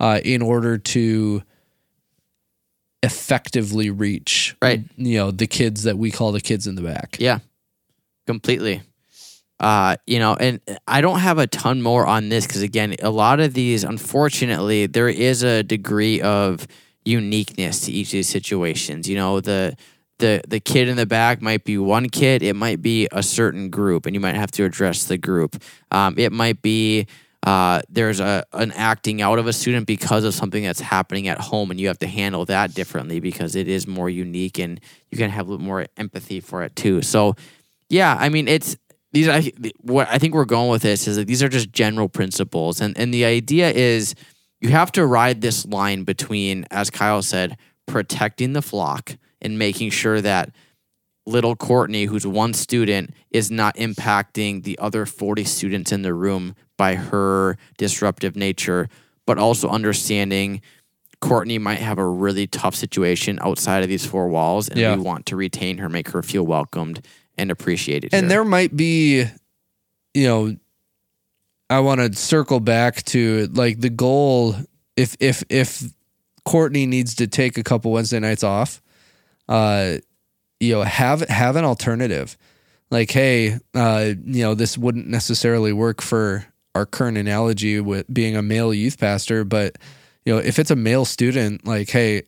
[0.00, 1.42] uh, in order to
[3.02, 4.82] effectively reach Right.
[4.96, 7.38] you know the kids that we call the kids in the back Yeah,
[8.26, 8.82] completely.
[9.60, 13.10] Uh, you know, and I don't have a ton more on this because again, a
[13.10, 16.64] lot of these, unfortunately, there is a degree of
[17.04, 19.08] uniqueness to each of these situations.
[19.08, 19.76] You know, the
[20.18, 23.70] the the kid in the back might be one kid, it might be a certain
[23.70, 25.62] group, and you might have to address the group.
[25.90, 27.06] Um, it might be
[27.44, 31.38] uh, there's a an acting out of a student because of something that's happening at
[31.38, 35.18] home, and you have to handle that differently because it is more unique, and you
[35.18, 37.00] can have a little more empathy for it too.
[37.02, 37.36] So,
[37.88, 38.76] yeah, I mean, it's
[39.12, 39.28] these.
[39.28, 42.80] I what I think we're going with this is that these are just general principles,
[42.80, 44.14] and and the idea is
[44.60, 49.90] you have to ride this line between, as Kyle said, protecting the flock and making
[49.90, 50.50] sure that
[51.26, 56.54] little Courtney, who's one student, is not impacting the other 40 students in the room
[56.76, 58.88] by her disruptive nature,
[59.26, 60.60] but also understanding
[61.20, 64.94] Courtney might have a really tough situation outside of these four walls, and Yeah.
[64.96, 67.04] we want to retain her, make her feel welcomed
[67.36, 68.14] and appreciated.
[68.14, 68.28] and here.
[68.28, 69.24] there might be
[70.14, 70.56] you know
[71.70, 74.56] i want to circle back to like the goal
[74.96, 75.84] if if if
[76.44, 78.80] courtney needs to take a couple wednesday nights off
[79.48, 79.96] uh
[80.60, 82.36] you know have have an alternative.
[82.90, 88.36] Like hey uh you know this wouldn't necessarily work for our current analogy with being
[88.36, 89.76] a male youth pastor but
[90.24, 92.22] you know if it's a male student like hey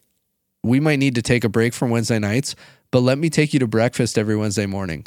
[0.65, 2.57] we might need to take a break from wednesday nights
[2.91, 5.07] but let me take you to breakfast every wednesday morning.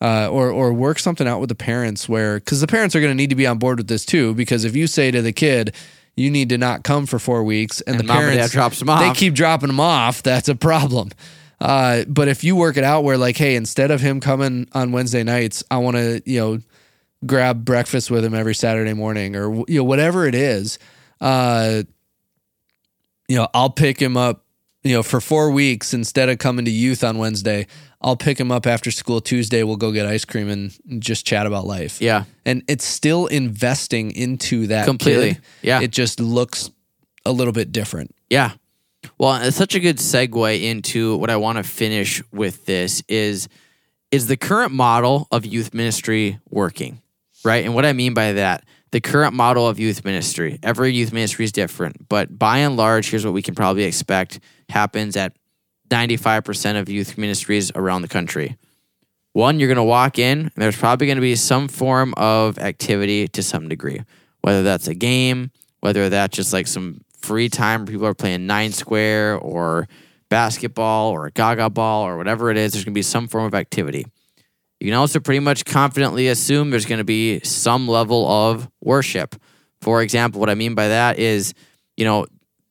[0.00, 3.10] Uh, or or work something out with the parents where because the parents are going
[3.10, 5.32] to need to be on board with this too because if you say to the
[5.32, 5.74] kid
[6.14, 8.52] you need to not come for four weeks and, And the mom and dad parents
[8.52, 9.00] drops them off.
[9.00, 11.10] they keep dropping them off that's a problem
[11.64, 14.92] uh, but if you work it out where like hey instead of him coming on
[14.92, 16.58] wednesday nights i want to you know
[17.26, 20.78] grab breakfast with him every saturday morning or you know whatever it is
[21.20, 21.82] uh,
[23.28, 24.44] you know i'll pick him up
[24.82, 27.66] you know for four weeks instead of coming to youth on wednesday
[28.02, 31.46] i'll pick him up after school tuesday we'll go get ice cream and just chat
[31.46, 35.34] about life yeah, and it's still investing into that Completely.
[35.34, 35.42] kid.
[35.62, 35.80] Yeah.
[35.80, 36.70] it just looks
[37.24, 38.52] a little bit different Yeah.
[39.18, 43.48] Well, it's such a good segue into what I want to finish with this is
[44.10, 47.02] is the current model of youth ministry working?
[47.44, 47.64] Right?
[47.64, 51.44] And what I mean by that, the current model of youth ministry, every youth ministry
[51.44, 55.36] is different, but by and large, here's what we can probably expect happens at
[55.90, 58.56] 95% of youth ministries around the country.
[59.32, 62.58] One, you're going to walk in, and there's probably going to be some form of
[62.58, 64.00] activity to some degree,
[64.42, 68.46] whether that's a game, whether that's just like some free time where people are playing
[68.46, 69.88] nine square or
[70.28, 72.72] basketball or gaga ball or whatever it is.
[72.72, 74.06] There's going to be some form of activity.
[74.80, 79.36] You can also pretty much confidently assume there's going to be some level of worship.
[79.80, 81.54] For example, what I mean by that is,
[81.96, 82.26] you know,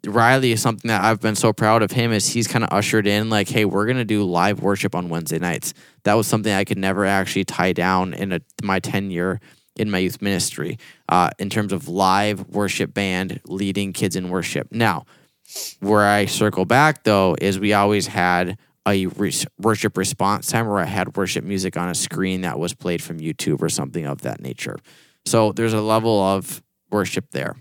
[0.06, 3.08] Riley is something that I've been so proud of him is he's kind of ushered
[3.08, 5.74] in like, hey, we're gonna do live worship on Wednesday nights.
[6.04, 9.40] That was something I could never actually tie down in a, my tenure
[9.76, 10.78] in my youth ministry
[11.10, 14.68] uh, in terms of live worship band leading kids in worship.
[14.72, 15.06] Now,
[15.80, 18.58] where I circle back though is we always had
[18.88, 19.08] a
[19.58, 23.20] worship response time where I had worship music on a screen that was played from
[23.20, 24.78] YouTube or something of that nature.
[25.26, 26.62] So there's a level of
[26.92, 27.56] worship there.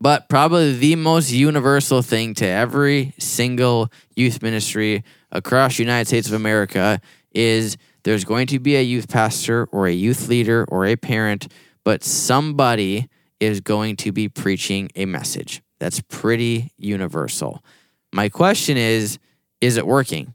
[0.00, 6.34] But probably the most universal thing to every single youth ministry across United States of
[6.34, 7.00] America
[7.32, 11.48] is there's going to be a youth pastor or a youth leader or a parent,
[11.84, 13.08] but somebody
[13.40, 15.62] is going to be preaching a message.
[15.78, 17.64] That's pretty universal.
[18.12, 19.18] My question is
[19.60, 20.34] is it working?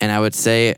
[0.00, 0.76] And I would say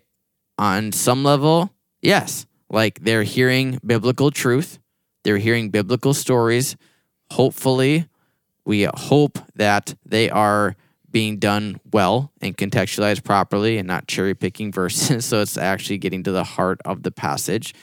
[0.59, 2.47] on some level, yes.
[2.71, 4.79] Like they're hearing biblical truth,
[5.23, 6.77] they're hearing biblical stories.
[7.35, 8.07] Hopefully,
[8.65, 10.77] we hope that they are
[11.11, 15.25] being done well and contextualized properly and not cherry picking verses.
[15.25, 17.75] So it's actually getting to the heart of the passage.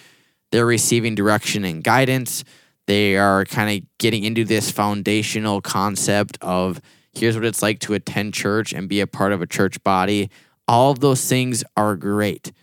[0.54, 2.46] They're receiving direction and guidance.
[2.88, 6.80] They are kind of getting into this foundational concept of
[7.12, 10.30] here's what it's like to attend church and be a part of a church body.
[10.66, 12.54] All of those things are great.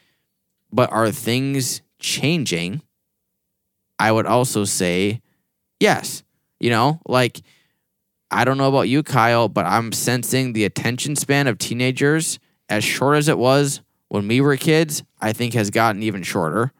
[0.73, 2.81] But are things changing?
[3.99, 5.21] I would also say
[5.81, 6.23] yes.
[6.61, 7.41] You know, like
[8.31, 12.39] I don't know about you, Kyle, but I'm sensing the attention span of teenagers,
[12.69, 16.73] as short as it was when we were kids, I think has gotten even shorter.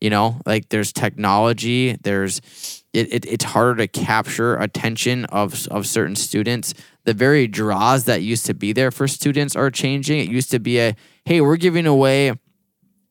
[0.00, 2.40] You know, like there's technology, there's
[2.92, 6.74] it, it, it's harder to capture attention of of certain students.
[7.04, 10.18] The very draws that used to be there for students are changing.
[10.18, 12.32] It used to be a hey, we're giving away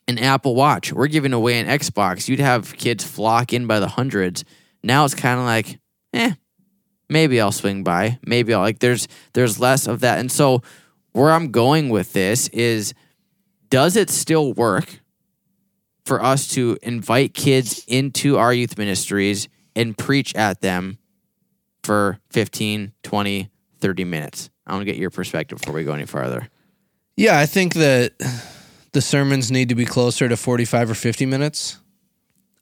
[0.07, 2.28] an Apple Watch, we're giving away an Xbox.
[2.28, 4.43] You'd have kids flock in by the hundreds.
[4.84, 5.79] Now it's kind of like,
[6.13, 6.34] eh,
[7.09, 8.19] maybe I'll swing by.
[8.25, 10.19] Maybe I'll like there's there's less of that.
[10.19, 10.61] And so
[11.11, 12.93] where I'm going with this is
[13.69, 14.99] does it still work
[16.05, 20.97] for us to invite kids into our youth ministries and preach at them
[21.84, 24.49] for 15, 20, 30 minutes?
[24.65, 26.49] I want to get your perspective before we go any farther.
[27.17, 28.13] Yeah, I think that
[28.93, 31.77] the sermons need to be closer to 45 or 50 minutes.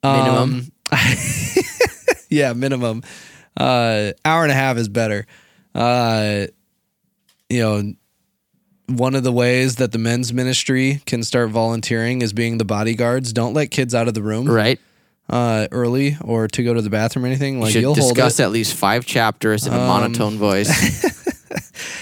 [0.03, 0.72] Minimum.
[0.91, 0.97] Um,
[2.30, 3.04] yeah, minimum.
[3.58, 5.26] Uh, hour and a half is better.
[5.76, 6.48] Uh,
[7.50, 7.94] you know,
[8.88, 13.34] one of the ways that the men's ministry can start volunteering is being the bodyguards.
[13.34, 14.80] Don't let kids out of the room Right?
[15.30, 17.60] uh, early or to go to the bathroom or anything.
[17.60, 18.02] Like hold it.
[18.02, 21.08] discuss at least five chapters in a monotone voice.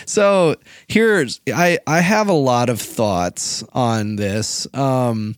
[0.05, 0.55] So
[0.87, 4.65] here's I I have a lot of thoughts on this.
[4.73, 5.35] Um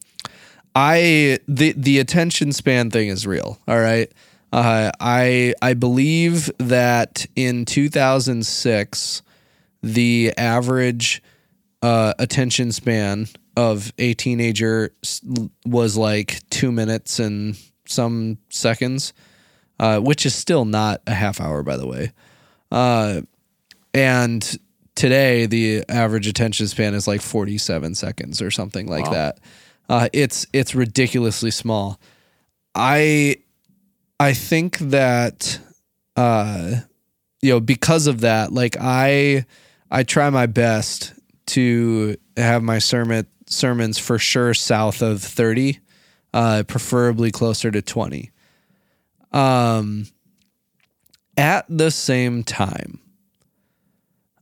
[0.75, 4.11] I the the attention span thing is real, all right?
[4.51, 9.21] Uh I I believe that in 2006
[9.83, 11.21] the average
[11.81, 14.93] uh attention span of a teenager
[15.65, 19.13] was like 2 minutes and some seconds.
[19.81, 22.11] Uh, which is still not a half hour, by the way.
[22.69, 23.21] Uh,
[23.93, 24.57] and
[24.93, 29.11] today the average attention span is like 47 seconds or something like Wow.
[29.11, 29.39] that
[29.87, 31.97] uh, it's it's ridiculously small
[32.75, 33.37] i
[34.19, 35.59] i think that
[36.15, 36.75] uh
[37.41, 39.45] you know because of that like i
[39.91, 41.13] i try my best
[41.45, 45.79] to have my sermon sermons for sure south of 30
[46.33, 48.31] uh preferably closer to 20
[49.31, 50.05] um
[51.37, 52.99] at the same time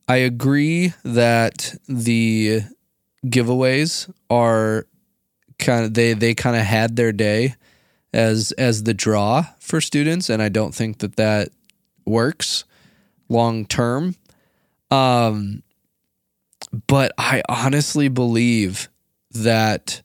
[0.08, 2.62] I agree that the
[3.26, 4.88] giveaways are
[5.60, 7.56] kind of they they kind of had their day
[8.14, 11.50] as as the draw for students and I don't think that that
[12.06, 12.64] works
[13.30, 14.16] long term.
[14.92, 15.64] Um
[16.88, 18.90] but I honestly believe
[19.32, 20.02] that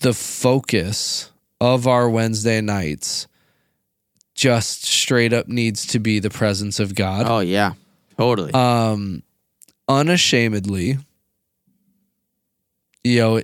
[0.00, 1.30] the focus
[1.60, 3.26] of our Wednesday nights
[4.34, 7.26] just straight up needs to be the presence of God.
[7.28, 7.72] Oh yeah,
[8.16, 8.52] totally.
[8.52, 9.22] um
[9.88, 10.96] unashamedly
[13.04, 13.42] you know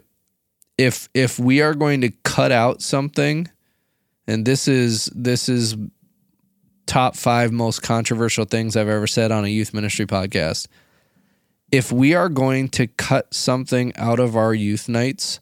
[0.79, 3.49] if if we are going to cut out something
[4.29, 5.77] and this is this is
[6.87, 10.69] top 5 most controversial things I've ever said on a youth ministry podcast
[11.73, 15.41] if we are going to cut something out of our youth nights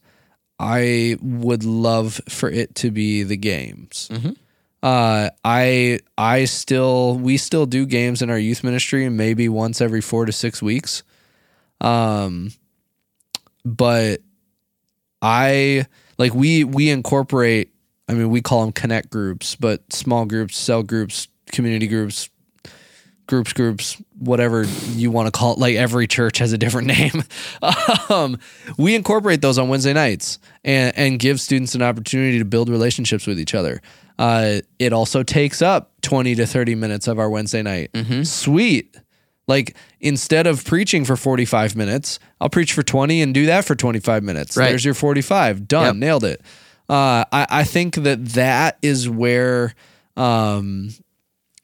[0.58, 4.36] I would love for it to be the games Mhm.
[4.82, 10.00] uh, I I still we still do games in our youth ministry maybe once every
[10.00, 11.02] four to six weeks.
[11.80, 12.52] Um,
[13.64, 14.20] but
[15.20, 15.86] I
[16.18, 17.70] like we we incorporate.
[18.08, 22.30] I mean, we call them connect groups, but small groups, cell groups, community groups,
[23.26, 25.58] groups, groups, whatever you want to call it.
[25.58, 27.24] Like every church has a different name.
[28.08, 28.38] um,
[28.78, 33.26] we incorporate those on Wednesday nights and, and give students an opportunity to build relationships
[33.26, 33.82] with each other.
[34.18, 37.90] Uh, it also takes up 20 to 30 minutes of our Wednesday night.
[38.24, 38.96] Sweet.
[39.48, 43.74] Like instead of preaching for 45 minutes, I'll preach for 20 and do that for
[43.74, 44.56] 25 minutes.
[44.56, 44.70] Right.
[44.70, 45.68] There's your 45.
[45.68, 45.84] Done.
[45.84, 45.96] Yep.
[45.96, 46.40] Nailed it.
[46.88, 49.74] Uh, I, I think that that is where
[50.16, 50.90] Um,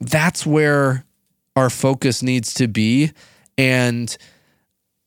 [0.01, 1.05] that's where
[1.57, 3.13] our focus needs to be.
[3.57, 4.17] And,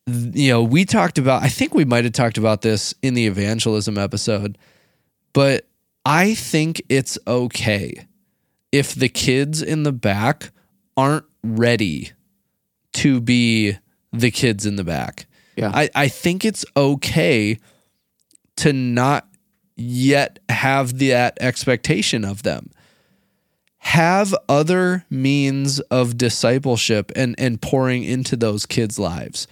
[0.08, 3.26] you know, we talked about, I think we might have talked about this in the
[3.28, 4.58] evangelism episode,
[5.34, 5.68] but
[6.06, 8.06] I think it's okay
[8.72, 10.52] if the kids in the back
[10.96, 12.12] aren't ready
[12.96, 13.78] to be
[14.12, 15.26] the kids in the back.
[15.56, 15.72] Yeah.
[15.74, 17.60] I, I think it's okay
[18.58, 19.28] to not
[19.76, 22.72] yet have that expectation of them.
[23.80, 29.48] Have other means of discipleship and, and pouring into those kids' lives.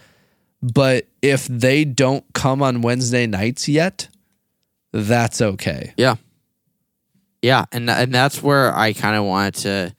[0.60, 4.08] But if they don't come on Wednesday nights yet,
[4.92, 5.92] that's okay.
[5.96, 6.16] Yeah.
[7.42, 9.94] Yeah, and and that's where I kind of wanted to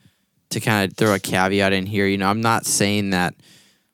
[0.55, 2.07] to kind of throw a caveat in here.
[2.07, 3.35] You know, I'm not saying that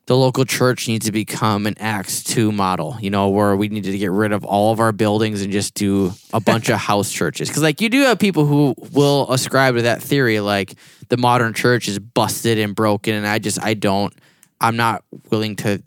[0.06, 3.84] the local church needs to become an Acts 2 model, you know, where we need
[3.84, 7.12] to get rid of all of our buildings and just do a bunch of house
[7.12, 7.50] churches.
[7.50, 10.76] Because, like, you do have people who will ascribe to that theory, like
[11.10, 13.16] the modern church is busted and broken.
[13.16, 14.14] And I just, I don't,
[14.60, 15.82] I'm not willing to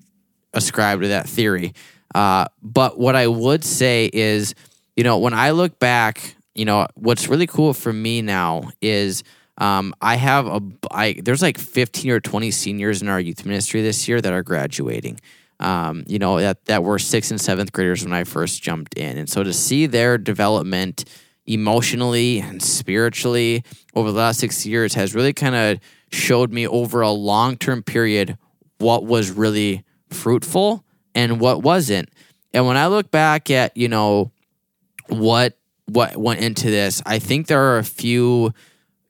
[0.52, 1.74] ascribe to that theory.
[2.14, 4.54] Uh, but what I would say is,
[4.96, 9.24] you know, when I look back, you know, what's really cool for me now is
[9.58, 13.82] um, I have a I there's like 15 or 20 seniors in our youth ministry
[13.82, 15.20] this year that are graduating.
[15.60, 19.16] Um, you know that that were sixth and seventh graders when I first jumped in,
[19.16, 21.04] and so to see their development
[21.46, 23.62] emotionally and spiritually
[23.94, 25.78] over the last six years has really kind of
[26.10, 28.36] showed me over a long term period
[28.78, 30.84] what was really fruitful
[31.14, 32.08] and what wasn't.
[32.52, 34.32] And when I look back at you know
[35.06, 38.52] what what went into this, I think there are a few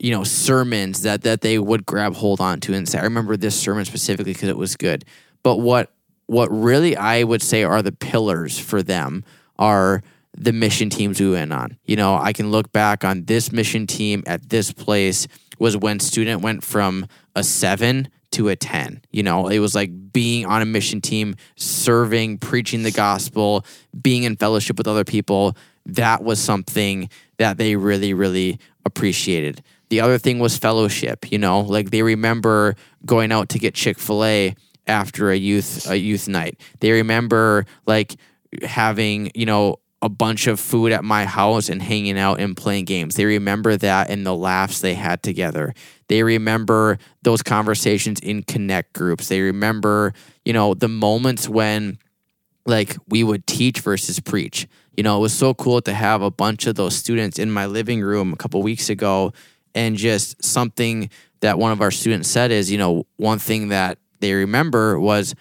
[0.04, 3.38] you know sermons that that they would grab hold on to and say, I remember
[3.38, 5.06] this sermon specifically because it was good.
[5.42, 5.92] But what
[6.26, 9.24] what really I would say are the pillars for them
[9.58, 10.02] are
[10.36, 11.78] the mission teams we went on.
[11.86, 15.26] You know, I can look back on this mission team at this place
[15.58, 19.00] was when student went from a seven to a 10.
[19.10, 23.64] You know, it was like being on a mission team, serving, preaching the gospel,
[24.02, 25.56] being in fellowship with other people.
[25.86, 29.62] That was something that they really, really appreciated.
[29.90, 32.74] The other thing was fellowship, you know, like they remember
[33.04, 34.56] going out to get Chick-fil-A
[34.86, 36.60] after a youth a youth night.
[36.80, 38.16] They remember like
[38.62, 42.84] having, you know, a bunch of food at my house and hanging out and playing
[42.84, 43.14] games.
[43.14, 45.72] They remember that and the laughs they had together.
[46.08, 49.28] They remember those conversations in connect groups.
[49.28, 50.12] They remember,
[50.44, 51.98] you know, the moments when
[52.66, 54.68] like we would teach versus preach.
[54.94, 57.64] You know, it was so cool to have a bunch of those students in my
[57.64, 59.32] living room a couple weeks ago
[59.74, 61.10] and just something
[61.40, 65.34] that one of our students said is, you know, one thing that they remember was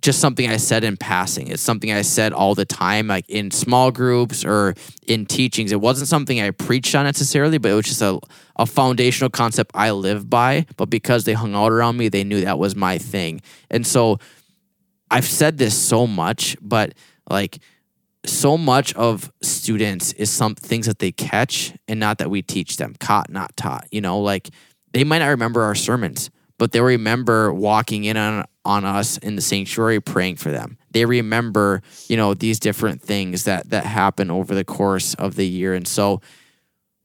[0.00, 1.48] just something I said in passing.
[1.48, 4.74] It's something I said all the time, like in small groups or
[5.06, 5.72] in teachings.
[5.72, 8.20] It wasn't something I preached on necessarily, but it was just a,
[8.56, 10.66] a foundational concept I live by.
[10.76, 13.40] But because they hung out around me, they knew that was my thing.
[13.70, 14.18] And so
[15.10, 16.94] I've said this so much, but
[17.28, 17.58] like
[18.24, 22.76] so much of students is some things that they catch and not that we teach
[22.76, 23.86] them, caught, not taught.
[23.90, 24.50] You know, like
[24.92, 29.34] they might not remember our sermons, but they remember walking in on on us in
[29.34, 30.76] the sanctuary praying for them.
[30.90, 35.46] They remember, you know, these different things that that happen over the course of the
[35.46, 35.74] year.
[35.74, 36.20] And so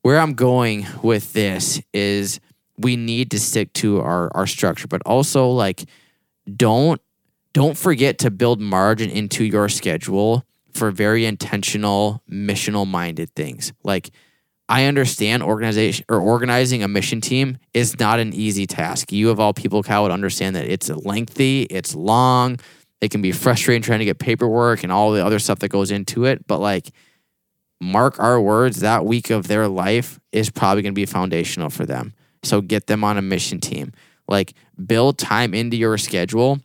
[0.01, 2.39] where I'm going with this is
[2.77, 5.85] we need to stick to our our structure, but also like
[6.55, 6.99] don't
[7.53, 10.43] don't forget to build margin into your schedule
[10.75, 13.73] for very intentional, missional minded things.
[13.83, 14.11] Like
[14.69, 19.11] I understand organization or organizing a mission team is not an easy task.
[19.11, 22.59] You of all people, Kyle, would understand that it's lengthy, it's long,
[23.01, 25.91] it can be frustrating trying to get paperwork and all the other stuff that goes
[25.91, 26.47] into it.
[26.47, 26.89] But like,
[27.81, 31.85] mark our words, that week of their life is probably going to be foundational for
[31.85, 32.13] them.
[32.43, 33.91] So get them on a mission team.
[34.27, 34.53] Like,
[34.85, 36.61] build time into your schedule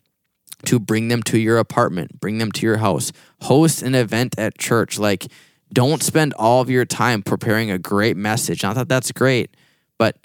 [0.66, 4.58] to bring them to your apartment, bring them to your house, host an event at
[4.58, 4.98] church.
[4.98, 5.26] Like,
[5.72, 8.62] don't spend all of your time preparing a great message.
[8.62, 9.56] Not that that's great,
[9.98, 10.16] but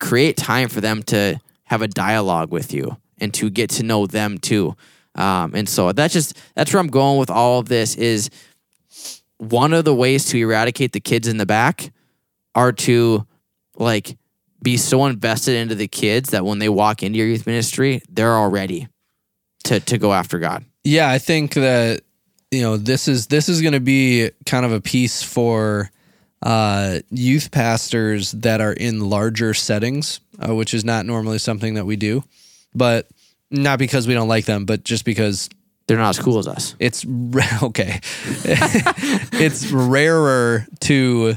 [0.00, 4.06] create time for them to have a dialogue with you and to get to know
[4.06, 4.76] them too.
[5.14, 7.94] Um, and so that's just that's where I'm going with all of this.
[7.94, 8.30] Is
[9.38, 11.92] one of the ways to eradicate the kids in the back
[12.54, 13.26] are to
[13.76, 14.18] like
[14.60, 18.34] be so invested into the kids that when they walk into your youth ministry, they're
[18.34, 18.88] all ready
[19.64, 20.64] to to go after God.
[20.84, 22.02] Yeah, I think that
[22.50, 25.90] you know this is this is going to be kind of a piece for
[26.42, 31.86] uh, youth pastors that are in larger settings, uh, which is not normally something that
[31.86, 32.22] we do,
[32.74, 33.08] but
[33.50, 35.48] not because we don't like them, but just because
[35.86, 36.74] They're not as cool as us.
[36.78, 37.06] it's
[37.62, 38.00] okay.
[38.44, 41.34] it's rarer to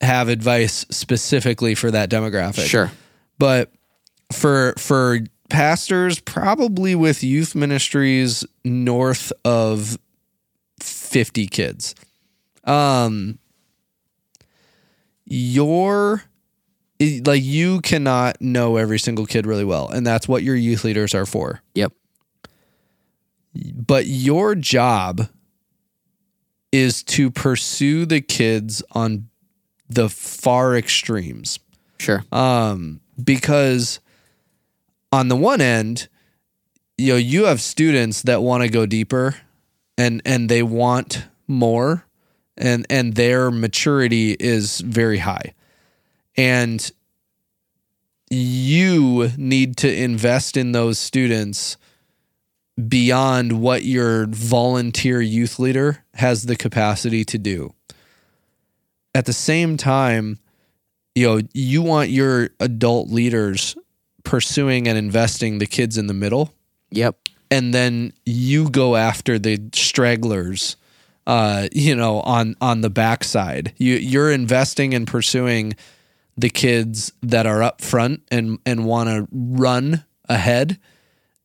[0.00, 2.66] have advice specifically for that demographic.
[2.66, 2.90] Sure.
[3.38, 3.70] But
[4.32, 5.20] for for
[5.54, 9.96] pastors probably with youth ministries north of
[10.80, 11.94] 50 kids.
[12.64, 13.38] Um
[15.26, 16.24] your
[17.24, 21.14] like you cannot know every single kid really well and that's what your youth leaders
[21.14, 21.62] are for.
[21.76, 21.92] Yep.
[23.54, 25.28] But your job
[26.72, 29.28] is to pursue the kids on
[29.88, 31.60] the far extremes.
[31.98, 32.24] Sure.
[32.32, 34.00] Um, because
[35.14, 36.08] on the one end,
[36.98, 39.36] you know, you have students that want to go deeper
[39.96, 42.04] and and they want more
[42.56, 45.54] and and their maturity is very high.
[46.36, 46.90] And
[48.28, 51.76] you need to invest in those students
[52.88, 57.72] beyond what your volunteer youth leader has the capacity to do.
[59.14, 60.40] At the same time,
[61.14, 63.76] you know, you want your adult leaders
[64.24, 66.52] pursuing and investing the kids in the middle,
[66.90, 67.16] Yep.
[67.50, 70.76] and then you go after the stragglers.
[71.26, 75.74] Uh, you know, on on the backside, you you're investing and pursuing
[76.36, 80.78] the kids that are up front and and want to run ahead,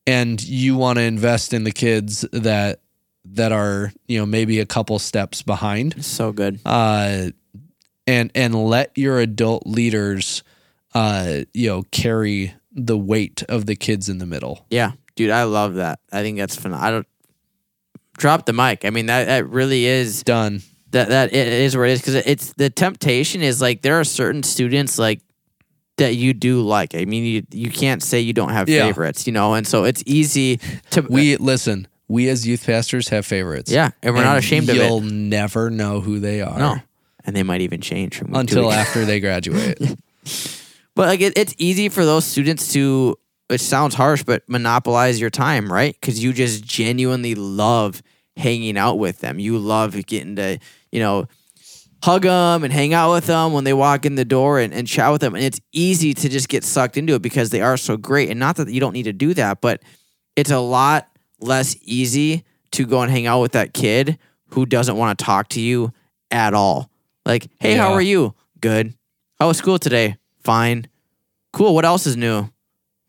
[0.05, 2.81] and you want to invest in the kids that
[3.23, 6.59] that are you know maybe a couple steps behind So good.
[6.65, 7.29] uh,
[8.05, 10.43] and and let your adult leaders,
[10.93, 12.53] uh, you know, carry
[12.87, 14.65] the weight of the kids in the middle.
[14.69, 15.99] Yeah, dude, I love that.
[16.11, 16.73] I think that's fun.
[16.73, 17.07] I don't
[18.17, 18.85] drop the mic.
[18.85, 20.61] I mean, that that really is Done.
[20.91, 24.03] that that it is where it is because it's the temptation is like there are
[24.03, 25.21] certain students like
[25.97, 26.95] that you do like.
[26.95, 28.85] I mean, you you can't say you don't have Yeah.
[28.85, 30.57] favorites, you know, and so it's easy
[30.91, 31.87] to We listen.
[32.07, 33.71] We as youth pastors have favorites.
[33.71, 34.83] yeah, and we're not ashamed of it.
[34.83, 36.77] You'll never know who they are No,
[37.23, 39.77] and they might even change until after they graduate.
[40.95, 43.17] But like it, it's easy for those students to
[43.49, 45.95] it sounds harsh, but monopolize your time, right?
[45.99, 48.03] Because you just genuinely love
[48.37, 49.39] hanging out with them.
[49.39, 50.59] You love getting to,
[50.91, 51.27] you know,
[52.03, 54.87] hug them and hang out with them when they walk in the door and, and
[54.87, 55.35] chat with them.
[55.35, 58.29] And it's easy to just get sucked into it because they are so great.
[58.29, 59.81] And not that you don't need to do that, but
[60.35, 61.09] it's a lot
[61.39, 64.19] less easy to go and hang out with that kid
[64.49, 65.91] who doesn't want to talk to you
[66.31, 66.89] at all.
[67.25, 68.35] Like, hey, how are you?
[68.61, 68.93] Good.
[69.39, 70.17] How was school today?
[70.49, 70.87] Fine.
[71.53, 71.75] Cool.
[71.75, 72.49] What else is new?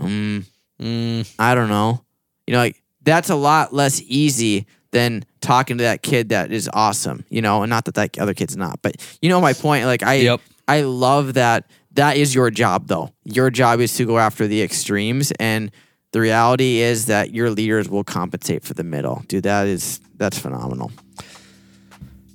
[0.01, 0.45] Mm,
[0.81, 2.05] Mm, I don't know.
[2.47, 6.69] You know, like that's a lot less easy than talking to that kid that is
[6.73, 7.25] awesome.
[7.31, 9.85] You know, and not that that other kid's not, but you know my point.
[9.87, 10.41] Like I, Yep.
[10.69, 11.71] I love that.
[11.93, 13.13] That is your job, though.
[13.25, 15.71] Your job is to go after the extremes, and
[16.13, 19.23] the reality is that your leaders will compensate for the middle.
[19.29, 20.93] Dude, that is that's phenomenal.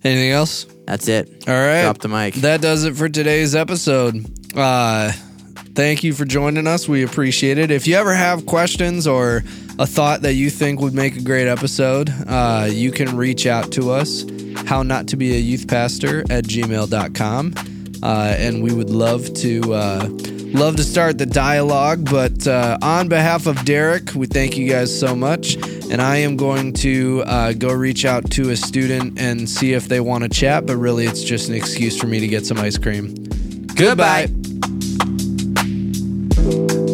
[0.04, 0.66] anything else?
[0.86, 1.48] That's it.
[1.48, 1.82] All right.
[1.84, 2.36] Drop the mic.
[2.36, 4.26] That does it for today's episode.
[4.56, 5.12] Uh,
[5.74, 6.88] thank you for joining us.
[6.88, 7.72] We appreciate it.
[7.72, 9.44] If you ever have questions or
[9.80, 13.72] a thought that you think would make a great episode, uh, you can reach out
[13.74, 14.26] to us,
[14.68, 17.54] how not to be a youth pastor at gmail.com.
[18.06, 20.08] Uh, and we would love to uh,
[20.54, 22.08] love to start the dialogue.
[22.08, 25.56] But uh, on behalf of Derek, we thank you guys so much.
[25.90, 29.88] And I am going to uh, go reach out to a student and see if
[29.88, 30.68] they want to chat.
[30.68, 33.12] But really, it's just an excuse for me to get some ice cream.
[33.76, 34.28] Goodbye.
[36.36, 36.85] Goodbye.